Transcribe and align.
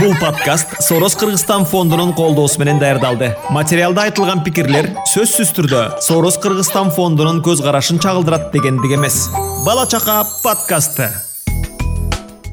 бул 0.00 0.14
подкаст 0.20 0.76
сороз 0.82 1.16
кыргызстан 1.16 1.64
фондунун 1.68 2.12
колдоосу 2.14 2.60
менен 2.60 2.78
даярдалды. 2.80 3.32
Материалда 3.50 4.06
айтылган 4.08 4.42
пикирлер 4.44 4.92
сөзсүз 5.12 5.52
түрдө 5.58 5.82
сороз 6.04 6.38
кыргызстан 6.42 6.92
фондунун 6.96 7.42
көз 7.44 7.62
карашын 7.64 8.00
чагылдырат 8.02 8.50
дегендик 8.54 8.96
эмес. 8.96 9.28
Бала 9.66 9.86
чака 9.86 10.22
подкасты 10.42 11.10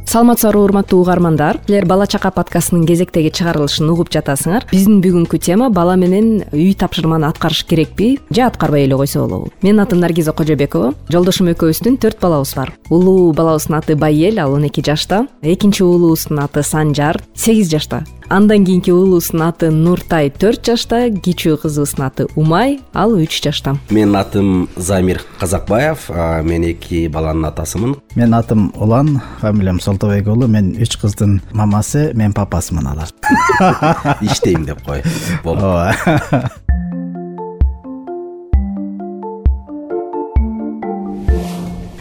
саламатсыздарбы 0.10 0.64
урматтуу 0.64 1.04
угармандар. 1.04 1.60
Силер 1.68 1.86
бала 1.86 2.08
чака 2.08 2.32
подкастынын 2.34 2.88
кезектеги 2.90 3.30
чыгарылышын 3.30 3.92
угуп 3.94 4.10
жатасыңар. 4.10 4.66
Биздин 4.72 5.04
бүгүнкү 5.06 5.38
тема 5.38 5.70
бала 5.70 5.94
менен 6.02 6.48
үй 6.50 6.74
тапшырманы 6.74 7.30
аткарыш 7.30 7.62
керекпи 7.70 8.16
же 8.34 8.42
аткарбай 8.42 8.88
эле 8.88 8.98
койсо 8.98 9.22
болобу. 9.28 9.54
Менин 9.62 9.86
атым 9.86 10.02
наргиза 10.02 10.34
кожобекова 10.34 10.96
жолдошум 11.14 11.54
экөөбүздүн 11.54 12.02
төрт 12.02 12.18
балабыз 12.26 12.56
бар. 12.58 12.74
Улуу 12.90 13.34
балабыздын 13.38 13.78
аты 13.78 13.96
байел 13.96 14.40
ал 14.40 14.56
он 14.58 14.66
эки 14.66 14.82
жашта. 14.82 15.28
Экинчи 15.44 15.84
уулубуздун 15.84 16.40
аты 16.40 16.64
санжар 16.64 17.22
сегиз 17.36 17.70
жашта 17.70 18.02
андан 18.30 18.66
кийинки 18.66 18.92
уулубуздун 18.92 19.42
аты 19.42 19.72
нуртай 19.74 20.30
төрт 20.30 20.68
жашта 20.70 21.02
кичүү 21.10 21.58
кызыбыздын 21.64 22.06
аты 22.06 22.28
умай 22.38 22.80
ал 22.94 23.16
үч 23.18 23.42
жашта. 23.44 23.76
Менин 23.90 24.16
атым 24.20 24.70
замир 24.78 25.24
казакбаев 25.40 26.10
мен 26.46 26.68
эки 26.70 27.08
баланын 27.08 27.50
атасымын. 27.50 27.98
Менин 28.16 28.38
атым 28.38 28.72
улан 28.76 29.20
фамилиям 29.42 29.80
солтобек 29.80 30.28
уулу 30.28 30.48
мен 30.48 30.76
үч 30.78 31.00
кыздын 31.02 31.42
мамасы 31.52 32.12
мен 32.14 32.34
папасымын 32.34 32.94
алардын 32.94 34.22
иштейм 34.30 34.66
деп 34.66 34.84
кой. 34.86 35.04
Болду 35.44 35.66
ооба 35.66 36.52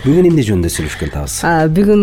бүгүн 0.05 0.29
эмне 0.29 0.43
жөнүндө 0.47 0.71
сүйлөшкөн 0.71 1.11
атабыз 1.11 1.37
бүгүн 1.75 2.03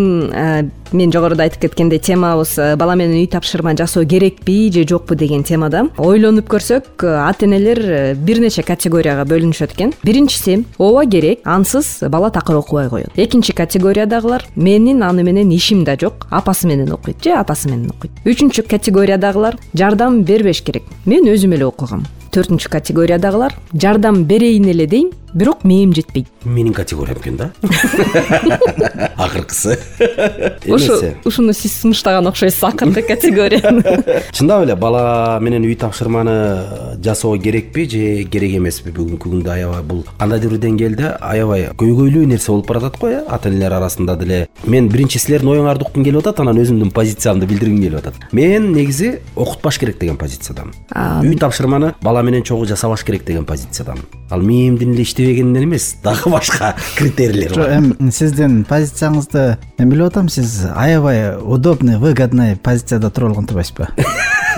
мен 0.95 1.11
жогоруда 1.13 1.45
айтып 1.45 1.61
кеткендей 1.63 2.01
темабыз 2.03 2.57
бала 2.79 2.95
менен 2.99 3.21
үй 3.21 3.29
тапшырма 3.31 3.71
жасоо 3.79 4.03
керекпи 4.03 4.69
же 4.73 4.83
жокпу 4.87 5.15
деген 5.15 5.45
темада 5.47 5.85
ойлонуп 5.97 6.49
көрсөк 6.51 7.05
ата 7.05 7.47
энелер 7.47 8.15
бир 8.19 8.41
нече 8.43 8.65
категорияга 8.67 9.23
бөлүнүшөт 9.29 9.77
экен. 9.77 9.93
Биринчиси 10.03 10.65
ооба 10.77 11.05
керек 11.07 11.47
ансыз 11.47 12.03
бала 12.11 12.29
такыр 12.31 12.59
окубай 12.59 12.89
коет 12.89 13.15
экинчи 13.15 13.55
категориядагылар 13.55 14.43
менин 14.55 15.01
аны 15.03 15.23
менен 15.23 15.49
ишим 15.55 15.85
да 15.85 15.95
жок 15.95 16.27
апасы 16.29 16.67
менен 16.67 16.91
окуйт 16.91 17.23
же 17.23 17.31
атасы 17.31 17.69
менен 17.69 17.89
окуйт. 17.95 18.11
Үчүнчү 18.25 18.67
категориядагылар 18.67 19.57
жардам 19.73 20.23
бербеш 20.23 20.61
керек. 20.61 20.83
Мен 21.05 21.31
өзүм 21.31 21.55
эле 21.55 21.65
окугам 21.65 22.03
төртүнчү 22.35 22.71
категориядагылар. 22.73 23.55
Жардам 23.73 24.25
берейин 24.27 24.67
эле 24.73 24.87
дейм 24.87 25.13
бирок 25.35 25.63
мээм 25.63 25.93
жетпейт. 25.93 26.27
Менин 26.45 26.73
категориям 26.73 27.17
экен 27.19 27.35
да. 27.35 27.51
Акыркысы. 29.17 29.77
Ушу 30.65 30.93
ушуну 31.25 31.53
сиз 31.53 31.81
сунуштаган 31.81 32.27
окшойсуз 32.27 32.63
акыркы 32.63 33.01
категорияны. 33.01 33.83
Чындап 34.31 34.63
эле 34.63 34.75
бала 34.75 35.37
менен 35.41 35.65
үй 35.67 35.75
тапшырманы 35.75 36.95
жасоо 37.03 37.37
керекпи 37.37 37.83
же 37.83 38.23
керек 38.31 38.55
эмеспи? 38.55 38.93
Бүгүнкү 38.95 39.27
күндө 39.27 39.51
аябай 39.51 39.83
бул 39.83 40.05
кандайдыр 40.17 40.55
бир 40.55 40.61
деңгээлде 40.69 41.11
аябай 41.19 41.67
көйгөйлүү 41.75 42.29
нерсе 42.31 42.53
болуп 42.53 42.71
баратат 42.71 42.95
го 43.01 43.11
э? 43.11 43.19
Ата 43.27 43.49
энелер 43.49 43.75
арасында 43.75 44.15
деле 44.15 44.47
мен 44.63 44.87
биринчи 44.87 45.19
силердин 45.19 45.51
оюңарды 45.51 45.83
уккум 45.83 46.07
келип 46.07 46.23
атат 46.23 46.39
анан 46.45 46.61
өзүмдүн 46.63 46.93
позициямды 46.95 47.45
билдиргим 47.45 47.81
келип 47.83 47.99
атат. 47.99 48.31
Мен 48.31 48.71
негизи 48.71 49.17
окутпаш 49.35 49.81
керек 49.83 49.99
деген 49.99 50.15
позициядамын 50.15 51.27
үй 51.27 51.35
тапшырманы 51.35 51.93
бала 52.01 52.23
менен 52.25 52.43
чогуу 52.43 52.65
жасабаш 52.69 53.03
керек 53.05 53.25
деген 53.25 53.45
позициядамын 53.45 54.03
ал 54.29 54.41
мээмдин 54.41 54.93
эле 54.93 55.03
иштебегенинен 55.03 55.67
эмес 55.69 55.95
дагы 56.03 56.29
башка 56.29 56.75
критерийлер 56.97 57.53
бар. 57.55 57.63
жок 57.63 57.73
эми 57.77 58.11
сиздин 58.11 58.63
позицияңызды 58.69 59.57
мен 59.79 59.89
билип 59.89 60.09
атам 60.11 60.29
сиз 60.29 60.65
аябай 60.75 61.37
удобный 61.37 61.97
выгодный 61.97 62.55
позицияда 62.55 63.11
тура 63.11 63.27
болгон 63.27 63.47
турбайсызбы 63.47 63.89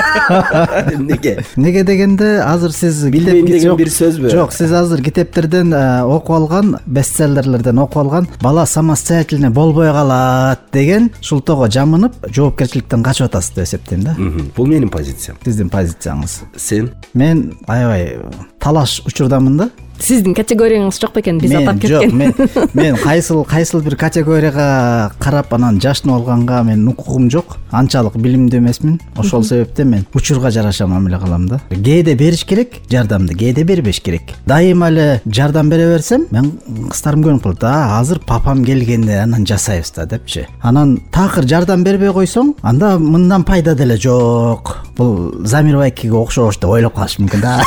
эмнеге 0.94 1.44
эмнеге 1.56 1.84
дегенде 1.84 2.30
азыр 2.40 2.72
сиз 2.72 3.02
билбейм 3.04 3.46
деген 3.46 3.76
бир 3.76 3.90
сөзбү 3.92 4.30
жок 4.32 4.52
сиз 4.52 4.72
азыр 4.72 5.02
китептерден 5.04 5.72
э, 5.72 6.02
окуп 6.02 6.36
алган 6.36 6.76
бестселлерлерден 6.86 7.78
окуп 7.78 7.98
алган 8.04 8.28
бала 8.42 8.66
самостоятельный 8.66 9.50
болбой 9.50 9.92
калат 9.92 10.60
деген 10.72 11.10
шултоого 11.20 11.70
жамынып 11.70 12.16
жоопкерчиликтен 12.28 13.02
качып 13.02 13.30
атасыз 13.30 13.54
деп 13.54 13.64
эсептейм 13.64 14.02
да. 14.04 14.16
Бул 14.56 14.66
менин 14.66 14.88
позициям. 14.88 15.38
Сиздин 15.44 15.70
позицияңыз 15.70 16.40
сен? 16.56 16.90
Мен 17.14 17.52
аябай 17.66 18.18
талаш 18.60 19.00
учурдамын 19.06 19.56
да 19.56 19.70
сиздин 20.00 20.34
категорияңыз 20.36 20.98
жок 21.00 21.14
бекен 21.14 21.38
биз 21.40 21.52
атап 21.54 21.80
кеткен. 21.80 22.10
жок 22.10 22.74
мен 22.74 22.96
кайсыл 22.96 23.44
кайсыл 23.44 23.82
бир 23.84 23.96
категорияга 23.96 25.12
карап 25.18 25.52
анан 25.54 25.80
жашынып 25.80 26.16
алганга 26.16 26.62
менин 26.62 26.88
укугум 26.88 27.30
жок. 27.30 27.56
Анчалык 27.70 28.16
билимдүү 28.16 28.58
эмесмин. 28.58 28.98
Ошол 29.16 29.44
себептен 29.44 29.88
мен 29.88 30.06
учурга 30.14 30.50
жараша 30.50 30.86
мамиле 30.86 31.18
кылам 31.18 31.46
да. 31.48 31.60
Кээде 31.70 32.14
бериш 32.14 32.44
керек? 32.44 32.80
Жардамды 32.90 33.34
кээде 33.34 33.64
бербеш 33.64 34.00
керек? 34.00 34.34
Дайыма 34.46 34.88
эле 34.88 35.20
жардам 35.26 35.70
бере 35.70 35.86
берсем 35.92 36.26
мен 36.30 36.52
кыздарым 36.90 37.24
көнүп 37.24 37.42
калат 37.42 37.64
а 37.64 38.00
азыр 38.00 38.20
папам 38.26 38.64
келгенде 38.64 39.20
анан 39.22 39.46
жасайбыз 39.46 39.92
да 39.96 40.06
депчи. 40.06 40.46
Анан 40.62 40.98
такыр 41.12 41.46
жардам 41.46 41.84
бербей 41.84 42.12
койсоң 42.12 42.54
анда 42.62 42.96
мындан 42.98 43.44
пайда 43.44 43.74
деле 43.74 43.96
жок. 43.96 44.78
Бул 44.96 45.44
замир 45.44 45.76
байкеге 45.76 46.14
окшош 46.16 46.58
деп 46.58 46.70
ойлоп 46.70 46.94
калышы 46.94 47.22
мүмкүн 47.22 47.40
да. 47.40 47.62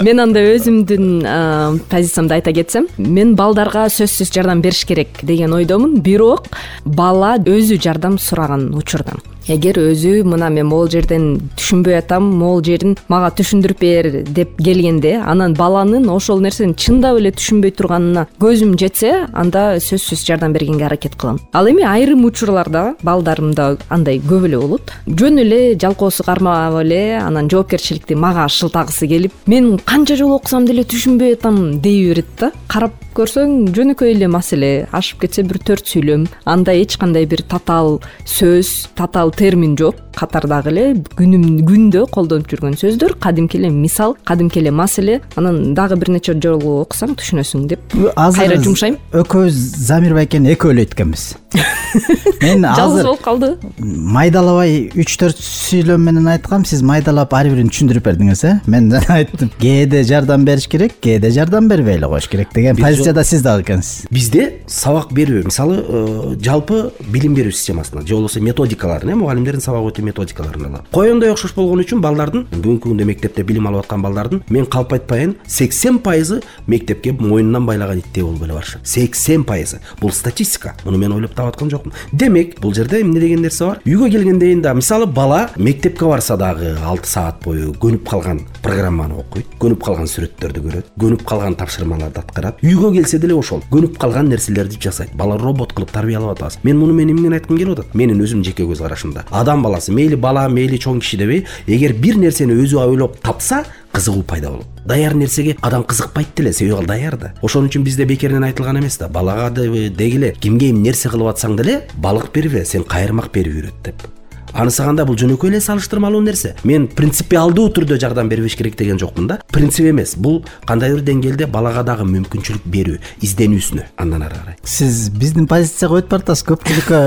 Мен 0.00 0.20
анда 0.20 0.40
өзүмдүн 0.56 1.84
позициямды 1.90 2.38
айта 2.38 2.54
кетсем 2.56 2.88
мен 2.98 3.34
балдарга 3.38 3.88
сөзсүз 3.92 4.32
жардам 4.34 4.62
бериш 4.64 4.84
керек 4.88 5.22
деген 5.22 5.54
ойдомун. 5.56 6.00
Бирок 6.00 6.48
бала 6.84 7.36
өзү 7.38 7.80
жардам 7.82 8.18
сураган 8.18 8.70
учурда 8.74 9.18
эгер 9.48 9.78
өзү 9.80 10.22
мына 10.28 10.50
мен 10.52 10.66
могул 10.68 10.90
жерден 10.90 11.26
түшүнбөй 11.56 11.98
атам 11.98 12.28
могул 12.40 12.62
жерин 12.64 12.96
мага 13.08 13.30
түшүндүрүп 13.38 13.80
бер 13.80 14.08
деп 14.26 14.56
келгенде 14.60 15.16
анан 15.20 15.54
баланын 15.58 16.08
ошол 16.12 16.42
нерсени 16.44 16.76
чындап 16.76 17.18
эле 17.20 17.32
түшүнбөй 17.36 17.74
турганына 17.78 18.26
көзүм 18.42 18.76
жетсе 18.80 19.12
анда 19.32 19.80
сөзсүз 19.80 20.24
жардам 20.26 20.52
бергенге 20.52 20.86
аракет 20.86 21.16
кылам. 21.16 21.40
Ал 21.52 21.68
эми 21.70 21.84
айрым 21.86 22.24
учурларда 22.24 22.94
балдарымда 23.02 23.76
андай 23.88 24.20
көп 24.20 24.46
эле 24.48 24.58
болот. 24.58 24.92
Жөн 25.06 25.42
эле 25.44 25.60
жалкоосу 25.80 26.24
кармап 26.24 26.80
эле 26.82 27.18
анан 27.18 27.50
жоопкерчиликти 27.50 28.14
мага 28.14 28.48
шылтагысы 28.48 29.08
келип 29.08 29.32
мен 29.46 29.78
канча 29.78 30.16
жолу 30.16 30.36
окусам 30.40 30.66
деле 30.66 30.84
түшүнбөй 30.84 31.38
атам 31.38 31.80
дей 31.80 32.08
берет 32.08 32.26
да. 32.38 32.52
Карап 32.68 32.92
көрсөң 33.16 33.72
жөнөкөй 33.74 34.14
эле 34.14 34.28
маселе 34.30 34.86
ашып 34.94 35.24
кетсе 35.24 35.42
бир 35.42 35.58
төрт 35.66 35.88
сүйлөм 35.90 36.28
анда 36.48 36.72
эч 36.78 36.96
кандай 37.00 37.26
бир 37.26 37.42
татаал 37.42 37.98
сөз 38.24 38.88
татаал 38.94 39.29
термин 39.30 39.76
жок. 39.78 39.96
Катардагы 40.16 40.70
эле 40.72 40.84
күндө 41.16 42.06
колдонуп 42.10 42.50
жүргөн 42.50 42.76
сөздөр. 42.80 43.16
Кадимки 43.20 43.58
эле 43.58 43.70
мисал 43.70 44.16
кадимки 44.24 44.58
эле 44.60 44.70
маселе. 44.70 45.20
Анан 45.36 45.74
дагы 45.74 45.96
бир 45.96 46.12
нече 46.16 46.34
жолу 46.40 46.80
окусаң 46.82 47.16
түшүнөсүң 47.20 47.68
деп 47.70 47.94
азыр 48.16 48.44
кайра 48.44 48.60
жумшайм. 48.62 48.98
Экөөбүз 49.12 49.60
замир 49.86 50.16
байкени 50.18 50.54
экөө 50.54 50.74
эле 50.74 50.86
өткөнбүз. 50.88 51.28
Мен 52.42 52.64
жалгыз 52.64 53.04
болуп 53.04 53.22
калды. 53.24 53.50
Майдалабай 53.78 54.90
үч 54.98 55.16
төрт 55.20 55.40
сүйлөм 55.42 56.04
менен 56.06 56.28
айткам 56.30 56.64
сиз 56.68 56.82
майдалап 56.86 57.34
ар 57.34 57.48
бирин 57.50 57.70
түшүндүрүп 57.72 58.06
бердиңиз 58.06 58.44
э? 58.46 58.52
Мен 58.70 58.90
жана 58.92 59.18
айттым. 59.20 59.50
Кээде 59.60 60.04
жардам 60.06 60.44
бериш 60.46 60.68
керек 60.70 60.98
кээде 61.02 61.32
жардам 61.34 61.68
бербей 61.68 61.98
эле 61.98 62.08
коюш 62.10 62.28
керек 62.30 62.54
деген 62.54 62.78
позицияда 62.78 63.24
сиз 63.24 63.42
дагы 63.42 63.66
экенсиз. 63.66 64.06
Бизде 64.10 64.62
сабак 64.70 65.10
берүү 65.16 65.44
мисалы 65.50 65.80
э, 65.82 66.36
жалпы 66.44 66.92
билим 67.10 67.34
берүү 67.34 67.52
системасында 67.52 68.06
же 68.06 68.14
болбосо 68.14 68.40
методикаларын 68.40 69.10
э 69.10 69.19
мугалимдердин 69.20 69.64
сабак 69.64 69.90
өтүү 69.90 70.06
методикаларын 70.10 70.68
алалы 70.68 70.84
коендой 70.92 71.32
окшош 71.34 71.54
болгон 71.56 71.82
үчүн 71.84 72.04
балдардын 72.04 72.46
бүгүнкү 72.52 72.90
күндө 72.90 73.08
мектепте 73.08 73.44
билим 73.44 73.66
алып 73.70 73.84
аткан 73.84 74.04
балдардын 74.04 74.44
мен 74.48 74.66
калп 74.66 74.94
айтпайын 74.98 75.36
сексен 75.46 75.98
пайызы 75.98 76.40
мектепке 76.66 77.12
мойнунан 77.12 77.66
байлаган 77.66 77.98
иттей 77.98 78.22
болуп 78.22 78.44
эле 78.44 78.54
барышат. 78.54 78.86
Сексен 78.86 79.44
пайызы. 79.44 79.80
Бул 80.00 80.12
статистика. 80.12 80.74
Муну 80.84 80.98
мен 80.98 81.12
ойлоп 81.12 81.34
таап 81.34 81.54
аткан 81.54 81.70
жокмун. 81.70 81.94
Демек 82.12 82.60
бул 82.60 82.74
жерде 82.74 83.00
эмне 83.02 83.20
деген 83.20 83.42
нерсе 83.42 83.64
бар? 83.64 83.80
Үйгө 83.84 84.10
келгенден 84.10 84.50
кийин 84.50 84.62
дагы 84.62 84.76
мисалы 84.76 85.06
бала 85.06 85.50
мектепке 85.56 86.04
барса 86.04 86.36
дагы 86.36 86.76
алты 86.84 87.08
саат 87.08 87.42
бою 87.44 87.72
көнүп 87.72 88.08
калган 88.08 88.40
программаны 88.62 89.16
окуйт 89.20 89.46
көнүп 89.60 89.82
калган 89.84 90.08
сүрөттөрдү 90.10 90.62
көрөт 90.64 90.90
көнүп 91.00 91.24
калган 91.24 91.56
тапшырмаларды 91.56 92.20
аткарат. 92.20 92.60
Үйгө 92.62 92.92
келсе 92.98 93.18
деле 93.18 93.34
ошол 93.34 93.62
көнүп 93.70 93.98
калган 93.98 94.28
нерселерди 94.28 94.80
жасайт. 94.80 95.14
Бала 95.14 95.38
робот 95.38 95.72
кылып 95.72 95.92
тарбиялап 95.92 96.36
атабыз. 96.36 96.58
Мен 96.62 96.78
муну 96.78 96.94
мен 96.94 97.10
эмнени 97.10 97.38
айткым 97.38 97.58
келип 97.58 97.78
атат. 97.78 97.94
Менин 97.94 98.20
өзүмдүн 98.20 98.50
жеке 98.50 98.66
көз 98.68 98.82
карашымда 99.10 99.24
адам 99.30 99.62
баласы 99.62 99.92
мейли 99.92 100.16
бала 100.16 100.48
мейли 100.48 100.78
чоң 100.78 101.00
киши 101.00 101.16
дебей 101.16 101.46
эгер 101.66 101.92
бир 101.94 102.16
нерсени 102.16 102.54
өзү 102.54 102.78
ойлоп 102.78 103.20
тапса 103.20 103.64
кызыгуу 103.92 104.22
пайда 104.22 104.50
болот. 104.50 104.66
Даяр 104.86 105.14
нерсеге 105.14 105.56
адам 105.60 105.84
кызыкпайт 105.84 106.28
деле 106.36 106.52
себеби 106.52 106.74
ал 106.74 106.86
даяр 106.86 107.16
да. 107.16 107.34
Ошон 107.42 107.66
үчүн 107.68 107.82
бизде 107.82 108.04
бекеринен 108.04 108.44
айтылган 108.44 108.78
эмес 108.78 108.98
да. 108.98 109.08
Балага 109.08 109.50
дегиле 109.50 110.34
кимге 110.40 110.70
эмне 110.70 110.90
нерсе 110.90 111.08
кылып 111.08 111.34
атсаң 111.34 111.56
деле 111.56 111.82
балык 111.96 112.32
бербе 112.32 112.64
сен 112.64 112.84
кайырмак 112.84 113.32
берип 113.32 113.54
үйрөт 113.54 113.84
деп 113.84 114.19
анысы 114.54 114.84
кандай 114.86 115.06
бул 115.06 115.18
жөнөкөй 115.18 115.50
эле 115.50 115.60
салыштырмалуу 115.60 116.22
нерсе. 116.22 116.54
Мен 116.64 116.86
принципиалдуу 116.86 117.68
түрдө 117.74 117.98
жардам 118.00 118.28
бербеш 118.30 118.56
керек 118.56 118.78
деген 118.78 118.98
жокмун 118.98 119.26
да. 119.26 119.40
Принцип 119.50 119.90
эмес 119.90 120.14
бул 120.16 120.44
кандайдыр 120.66 121.00
бир 121.00 121.06
деңгээлде 121.08 121.46
балага 121.50 121.82
дагы 121.86 122.04
мүмкүнчүлүк 122.08 122.66
берүү 122.70 122.98
изденүүсүнө. 123.24 123.86
Андан 124.00 124.24
ары 124.26 124.36
карай 124.36 124.56
сиз 124.64 125.08
биздин 125.14 125.46
позицияга 125.48 126.00
өтүп 126.00 126.12
баратасыз 126.14 126.44
көпчүлүккө. 126.48 126.98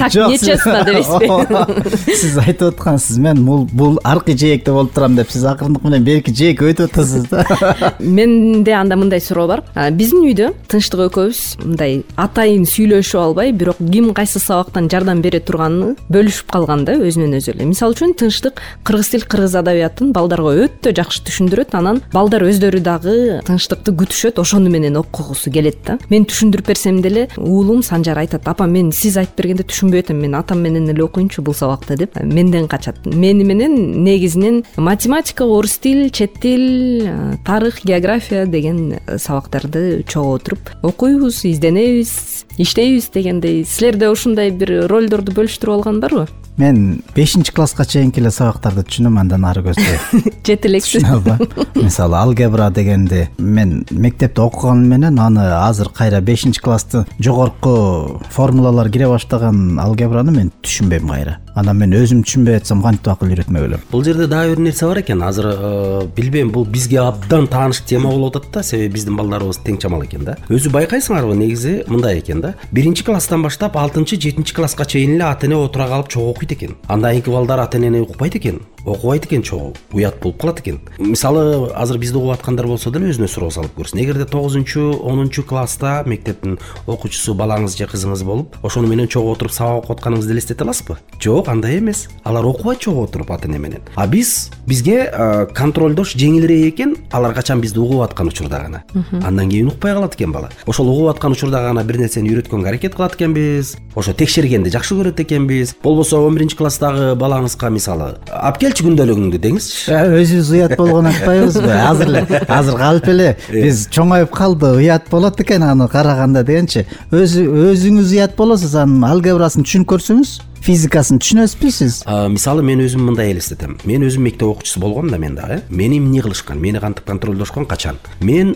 Так 0.00 0.12
Жок, 0.12 0.30
нечеста 0.32 0.82
дебейсизби 0.86 2.14
сиз 2.20 2.36
айтып 2.40 2.74
аткансыз 2.74 3.18
мен 3.22 3.42
бул 3.44 3.98
аркы 4.04 4.36
жээкте 4.38 4.74
болуп 4.74 4.92
турам 4.94 5.16
деп 5.18 5.30
сиз 5.32 5.44
акырындык 5.48 5.84
менен 5.86 6.04
берки 6.04 6.34
жээкке 6.36 6.70
өтүп 6.72 6.90
атасыз 6.90 7.28
да. 7.30 7.94
Менде 7.98 8.74
анда 8.76 8.98
мындай 9.00 9.20
суроо 9.24 9.48
бар. 9.50 9.64
Биздин 9.96 10.24
үйдө 10.28 10.52
тынчтык 10.70 11.06
экөөбүз 11.08 11.42
мындай 11.64 12.00
атайын 12.20 12.66
сүйлөшүп 12.68 13.20
албай 13.24 13.54
бирок 13.56 13.80
ким 13.80 14.12
кайсы 14.16 14.42
сабактан 14.42 14.90
жардам 14.92 15.22
бере 15.24 15.40
турганын 15.60 15.96
бөлүшүп 16.10 16.50
калган 16.50 16.84
да 16.86 16.94
өзүнөн 16.96 17.36
өзү 17.38 17.52
эле. 17.54 17.66
Мисалы 17.68 17.94
үчүн 17.94 18.14
тынчтык 18.18 18.60
кыргыз 18.86 19.10
тил 19.12 19.24
кыргыз 19.28 19.56
адабиятын 19.60 20.12
балдарга 20.16 20.54
өтө 20.64 20.92
жакшы 20.96 21.22
түшүндүрөт. 21.26 21.74
Анан 21.76 22.00
балдар 22.14 22.44
өздөрү 22.48 22.80
дагы 22.84 23.40
тынчтыкты 23.46 23.92
күтүшөт 23.92 24.40
ошону 24.40 24.70
менен 24.72 24.96
окугусу 25.00 25.52
келет 25.52 25.82
да. 25.86 25.98
Мен 26.10 26.24
түшүндүрүп 26.28 26.70
берсем 26.72 27.00
деле 27.04 27.28
уулум 27.36 27.82
санжар 27.82 28.18
айтат 28.22 28.48
апа 28.48 28.66
мен 28.66 28.92
сиз 28.92 29.18
айтып 29.20 29.42
бергенде 29.42 29.66
түшүнбөй 29.68 30.04
атам 30.04 30.22
мен 30.24 30.36
атам 30.38 30.64
менен 30.64 30.88
эле 30.90 31.04
окуйнчу 31.04 31.42
бул 31.42 31.54
сабакты 31.54 31.96
деп 32.00 32.16
менден 32.22 32.68
качат. 32.68 33.04
Мени 33.04 33.44
менен 33.44 34.04
негизинен 34.04 34.64
математика 34.76 35.44
орус 35.44 35.78
тил 35.78 36.08
чет 36.10 36.40
тил 36.40 37.08
тарых 37.44 37.84
география 37.84 38.46
деген 38.46 38.94
э, 39.06 39.18
сабактарды 39.18 40.04
чогуу 40.08 40.36
отуруп 40.36 40.70
окуйбуз 40.82 41.44
изденебиз 41.44 42.46
иштейбиз 42.60 43.08
дегендей. 43.08 43.64
Силерде 43.64 44.10
ушундай 44.10 44.50
бир 44.50 44.86
ролдорду 44.90 45.32
бөлүштүрүп 45.32 45.49
алган 45.74 46.00
барбы 46.00 46.28
мен 46.60 47.02
бешинчи 47.16 47.52
класска 47.56 47.86
чейинки 47.88 48.20
эле 48.20 48.30
сабактарды 48.34 48.84
түшүнөм 48.84 49.16
андан 49.22 49.46
ары 49.48 49.62
көзгө 49.64 50.24
жете 50.44 50.68
элексиз 50.70 51.00
түшүнө 51.00 51.14
албайм 51.16 51.70
мисалы 51.80 52.18
алгебра 52.20 52.70
дегенди. 52.70 53.28
Мен 53.38 53.84
мектепте 53.90 54.42
окуганым 54.42 54.88
менен 54.88 55.18
аны 55.18 55.40
азыр 55.40 55.88
кайра 55.88 56.20
бешинчи 56.20 56.60
класстын 56.60 57.06
жогорку 57.18 58.20
формулалар 58.30 58.90
кире 58.90 59.08
баштаган 59.08 59.78
алгебраны 59.80 60.32
мен 60.36 60.52
түшүнбөйм 60.62 61.08
кайра. 61.08 61.38
Анан 61.54 61.80
мен 61.80 61.94
өзүм 61.96 62.22
түшүнбөй 62.24 62.60
атсам 62.60 62.82
кантип 62.84 63.08
акыл 63.10 63.32
үйрөтмөк 63.32 63.64
элем 63.66 63.80
бул 63.90 64.04
жерде 64.04 64.28
дагы 64.30 64.54
бир 64.54 64.64
нерсе 64.66 64.86
бар 64.86 65.00
экен. 65.00 65.22
Азыр 65.22 65.48
э, 65.50 66.06
билбейм 66.16 66.52
бул 66.52 66.64
бизге 66.64 67.00
абдан 67.02 67.48
тааныш 67.50 67.82
тема 67.88 68.10
болуп 68.10 68.36
атат 68.36 68.52
да. 68.52 68.62
Себеби 68.62 68.94
биздин 68.94 69.16
балдарыбыз 69.16 69.58
тең 69.64 69.80
чамал 69.82 70.04
экен 70.04 70.24
да. 70.24 70.36
Өзү 70.48 70.70
байкайсыңарбы 70.76 71.34
негизи? 71.36 71.82
Мындай 71.88 72.20
экен 72.20 72.40
да. 72.44 72.54
Биринчи 72.70 73.04
класстан 73.04 73.42
баштап 73.42 73.76
алтынчы 73.76 74.20
жетинчи 74.20 74.54
класска 74.54 74.84
чейин 74.84 75.16
эле 75.16 75.26
ата 75.26 75.48
эне 75.48 75.58
отура 75.58 75.88
калып 75.90 76.08
чогуу 76.08 76.30
окуйт 76.30 76.49
экен. 76.52 76.76
Андан 76.88 77.12
кийинки 77.12 77.30
балдар 77.30 77.60
ата 77.60 77.78
энени 77.78 78.00
укпайт 78.00 78.36
экен 78.36 78.60
окубайт 78.84 79.26
экен 79.26 79.42
чогуу 79.42 79.74
уят 79.92 80.20
болуп 80.22 80.40
калат 80.40 80.60
экен. 80.60 80.80
Мисалы 80.98 81.70
азыр 81.74 81.98
бизди 81.98 82.16
угуп 82.16 82.32
аткандар 82.32 82.66
болсо 82.66 82.90
деле 82.90 83.10
өзүнө 83.10 83.28
суроо 83.28 83.50
салып 83.50 83.76
көрсүн. 83.78 84.00
Эгерде 84.02 84.24
тогузунчу 84.24 85.00
онунчу 85.02 85.42
класста 85.42 86.02
мектептин 86.06 86.58
окуучусу 86.86 87.34
балаңыз 87.34 87.76
же 87.76 87.84
кызыңыз 87.84 88.24
болуп 88.24 88.56
ошону 88.62 88.88
менен 88.88 89.08
чогуу 89.08 89.32
отуруп 89.34 89.52
сабак 89.52 89.84
окуп 89.84 89.98
атканыңызды 89.98 90.32
элестете 90.32 90.64
аласызбы? 90.64 90.98
Жок 91.20 91.48
андай 91.48 91.78
эмес. 91.78 92.08
Алар 92.24 92.44
окубайт 92.44 92.80
чогуу 92.80 93.04
отуруп 93.04 93.30
ата 93.30 93.48
эне 93.48 93.58
менен. 93.58 93.80
А 93.94 94.06
биз 94.06 94.50
бизге 94.66 95.10
контролдош 95.54 96.14
жеңилирээк 96.16 96.74
экен 96.74 96.96
алар 97.12 97.34
качан 97.34 97.60
бизди 97.60 97.78
угуп 97.78 98.02
аткан 98.02 98.28
учурда 98.28 98.60
гана 98.60 98.84
андан 99.22 99.48
кийин 99.50 99.68
укпай 99.68 99.94
калат 99.94 100.14
экен 100.14 100.32
бала. 100.32 100.50
Ошол 100.66 100.88
угуп 100.88 101.10
аткан 101.14 101.32
учурда 101.32 101.62
гана 101.62 101.84
бир 101.84 101.98
нерсени 101.98 102.30
үйрөткөнгө 102.30 102.68
аракет 102.68 102.94
кылат 102.94 103.14
экенбиз. 103.14 103.76
Ошо 103.94 104.12
текшергенди 104.12 104.70
жакшы 104.70 104.94
көрөт 104.94 105.20
экенбиз. 105.20 105.76
Болбосо 105.82 106.20
он 106.20 106.34
биринчи 106.34 106.56
класстагы 106.56 107.14
балаңызга 107.18 107.70
мисалы 107.70 108.16
алып 108.30 108.58
келчи 108.70 108.88
күндөлүгүңдү 108.88 109.42
деңизчи 109.42 109.90
Э, 109.90 110.06
өзүбүз 110.20 110.50
уят 110.54 110.76
болгон 110.78 111.08
атпайбызбы 111.10 111.70
азыр 111.72 112.10
эле 112.10 112.22
азыр 112.58 112.76
калп 112.78 113.08
эле 113.10 113.28
биз 113.50 113.86
чоңоюп 113.94 114.30
калды 114.34 114.70
уят 114.78 115.08
болот 115.10 115.40
экен 115.42 115.64
аны 115.66 115.88
караганда 115.90 116.44
дегенчи. 116.46 116.86
Өзү 117.10 117.46
өзүңүз 117.70 118.14
уят 118.14 118.36
болосуз 118.38 118.76
анын 118.78 119.04
алгебрасын 119.10 119.66
түшүнүп 119.66 119.90
көрсөңүз 119.94 120.36
физикасын 120.60 121.18
түшүнөсүзбү 121.20 121.70
сиз 121.72 122.00
мисалы 122.32 122.62
мен 122.66 122.82
өзүм 122.84 123.06
мындай 123.08 123.32
элестетем. 123.32 123.78
Мен 123.88 124.04
өзүм 124.04 124.26
мектеп 124.28 124.50
окуучусу 124.50 124.80
болгом 124.82 125.08
да 125.10 125.18
мен 125.18 125.34
дагы. 125.34 125.60
Э 125.60 125.62
мени 125.70 125.98
эмне 125.98 126.20
кылышкан 126.22 126.60
мени 126.60 126.78
кантип 126.78 127.06
контролдошкон 127.06 127.66
качан? 127.66 127.98
Мен 128.20 128.52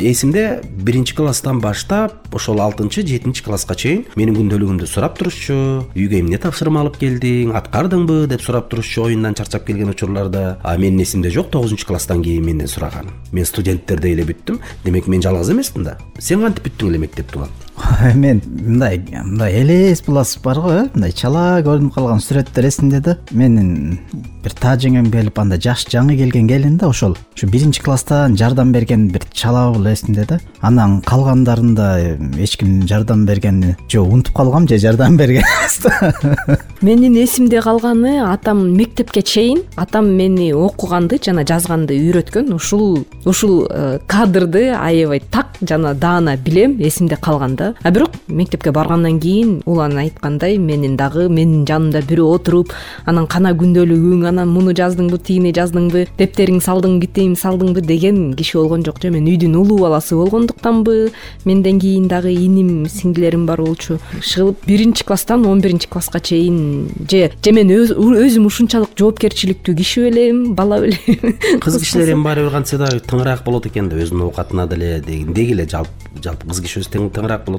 эсимде 0.00 0.60
биринчи 0.64 1.14
класстан 1.14 1.60
баштап 1.60 2.34
ошол 2.34 2.60
алтынчы 2.60 3.06
жетинчи 3.06 3.42
класска 3.42 3.74
чейин 3.74 4.04
менин 4.16 4.36
күндөлүгүмдү 4.36 4.86
сурап 4.86 5.18
турушчу 5.18 5.86
үйгө 5.96 6.20
эмне 6.20 6.38
тапшырма 6.38 6.82
алып 6.84 6.98
келдиң 7.00 7.54
аткардыңбы 7.56 8.26
деп 8.28 8.42
сурап 8.42 8.68
турушчу 8.68 9.06
оюндан 9.06 9.34
чарчап 9.34 9.64
келген 9.66 9.90
учурларда. 9.90 10.58
А 10.62 10.76
менин 10.76 11.02
эсимде 11.02 11.30
жок 11.30 11.50
тогузунчу 11.50 11.86
класстан 11.86 12.22
кийин 12.22 12.44
менден 12.44 12.68
сураган. 12.68 13.08
Мен 13.32 13.46
студенттердей 13.46 14.12
эле 14.12 14.28
бүттүм. 14.28 14.60
Демек 14.84 15.06
мен 15.06 15.22
жалгыз 15.22 15.50
эмесмин 15.50 15.84
да 15.84 15.98
сен 16.18 16.44
кантип 16.44 16.68
бүттүң 16.68 16.92
эле 16.92 17.06
мектепти 17.06 17.38
улан 17.38 17.50
мен 18.14 18.40
мындай 18.46 19.00
мындай 19.24 19.60
элес 19.62 20.02
булас 20.06 20.36
бар 20.42 20.60
го 20.60 20.70
э 20.70 20.82
мындай 20.94 21.12
чала 21.12 21.60
көрүнүп 21.66 21.94
калган 21.94 22.22
сүрөттөр 22.24 22.68
эсимде 22.68 23.00
да 23.00 23.16
менин 23.30 23.98
бир 24.46 24.54
таа 24.54 24.76
жеңем 24.78 25.08
келип 25.10 25.38
анда 25.42 25.58
жаш 25.58 25.86
жаңы 25.90 26.16
келген 26.18 26.46
келин 26.46 26.76
да 26.78 26.86
ошол. 26.88 27.16
Ушу 27.34 27.48
биринчи 27.50 27.82
класстан 27.82 28.36
жардам 28.38 28.70
берген 28.72 29.08
бир 29.10 29.24
чалабы 29.32 29.92
эсимде 29.92 30.24
да. 30.28 30.38
Анан 30.60 31.00
калгандарында 31.02 32.16
эч 32.38 32.56
ким 32.56 32.86
жардам 32.86 33.26
бергени 33.26 33.76
же 33.88 34.00
унутуп 34.00 34.36
калгам 34.36 34.68
же 34.68 34.78
жардам 34.78 35.16
берген 35.20 35.42
эмес 35.42 36.60
менин 36.80 37.16
эсимде 37.24 37.60
калганы 37.60 38.20
атам 38.22 38.76
мектепке 38.76 39.22
чейин 39.22 39.64
атам 39.74 40.14
мени 40.14 40.52
окуганды 40.52 41.18
жана 41.22 41.42
жазганды 41.42 41.98
үйрөткөн. 41.98 42.54
Ушул 42.54 43.04
ушул 43.24 43.66
э, 43.68 43.98
кадрды 44.06 44.70
аябай 44.70 45.20
так 45.20 45.58
жана 45.60 45.94
даана 45.94 46.36
билем 46.36 46.78
эсимде 46.80 47.16
калган 47.16 47.56
да 47.56 47.65
а 47.82 47.90
бирок 47.90 48.10
мектепке 48.28 48.72
баргандан 48.72 49.20
кийин 49.20 49.62
улан 49.66 49.96
айткандай 49.98 50.58
менин 50.58 50.96
дагы 50.96 51.28
менин 51.28 51.66
жанымда 51.66 52.02
бирөө 52.06 52.34
отуруп 52.38 52.72
анан 53.06 53.26
кана 53.26 53.52
күндөлүгүң 53.56 54.26
анан 54.28 54.48
муну 54.52 54.74
жаздыңбы 54.76 55.18
тигини 55.18 55.52
жаздыңбы 55.56 56.06
дептериңди 56.18 56.64
салдыңбы 56.64 57.06
китебиңди 57.06 57.40
салдыңбы 57.40 57.80
деген 57.86 58.34
киши 58.34 58.58
болгон 58.58 58.84
жок 58.84 59.00
же. 59.02 59.10
Мен 59.10 59.26
үйдүн 59.26 59.56
улуу 59.56 59.78
баласы 59.80 60.16
болгондуктанбы 60.16 61.12
менден 61.44 61.80
кийин 61.80 62.08
дагы 62.08 62.32
иним 62.32 62.86
сиңдилерим 62.86 63.46
бар 63.46 63.62
болчу. 63.62 63.98
Ушул 64.18 64.54
биринчи 64.66 65.04
класстан 65.04 65.46
он 65.46 65.60
биринчи 65.60 65.88
класска 65.88 66.20
чейин 66.20 66.88
же 67.10 67.30
же 67.42 67.52
мен 67.52 67.70
өзүм 67.70 68.46
ушунчалык 68.46 68.96
жоопкерчиликтүү 68.98 69.76
киши 69.76 70.08
белем 70.10 70.54
бала 70.54 70.80
белем. 70.80 70.98
Кыз 71.60 71.78
кишилер 71.80 72.12
эми 72.12 72.24
баары 72.24 72.44
бир 72.44 72.52
кантсе 72.52 72.78
дагы 72.78 73.00
тыңыраак 73.00 73.44
болот 73.44 73.66
экен 73.66 73.88
да. 73.88 73.96
Өзүнүн 73.96 74.28
оокатына 74.28 74.66
деле 74.68 75.00
деги 75.00 75.52
эле 75.52 75.66
жалпы 75.68 76.48
кыз 76.48 76.60
киши 76.60 76.80
өзү 76.82 76.92
тең 76.92 77.10
тыңыраак 77.14 77.46
болот 77.46 77.55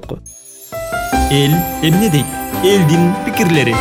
эл 1.31 1.53
эмне 1.83 2.09
дейт 2.09 2.25
элдин 2.63 3.13
пикирлери 3.25 3.75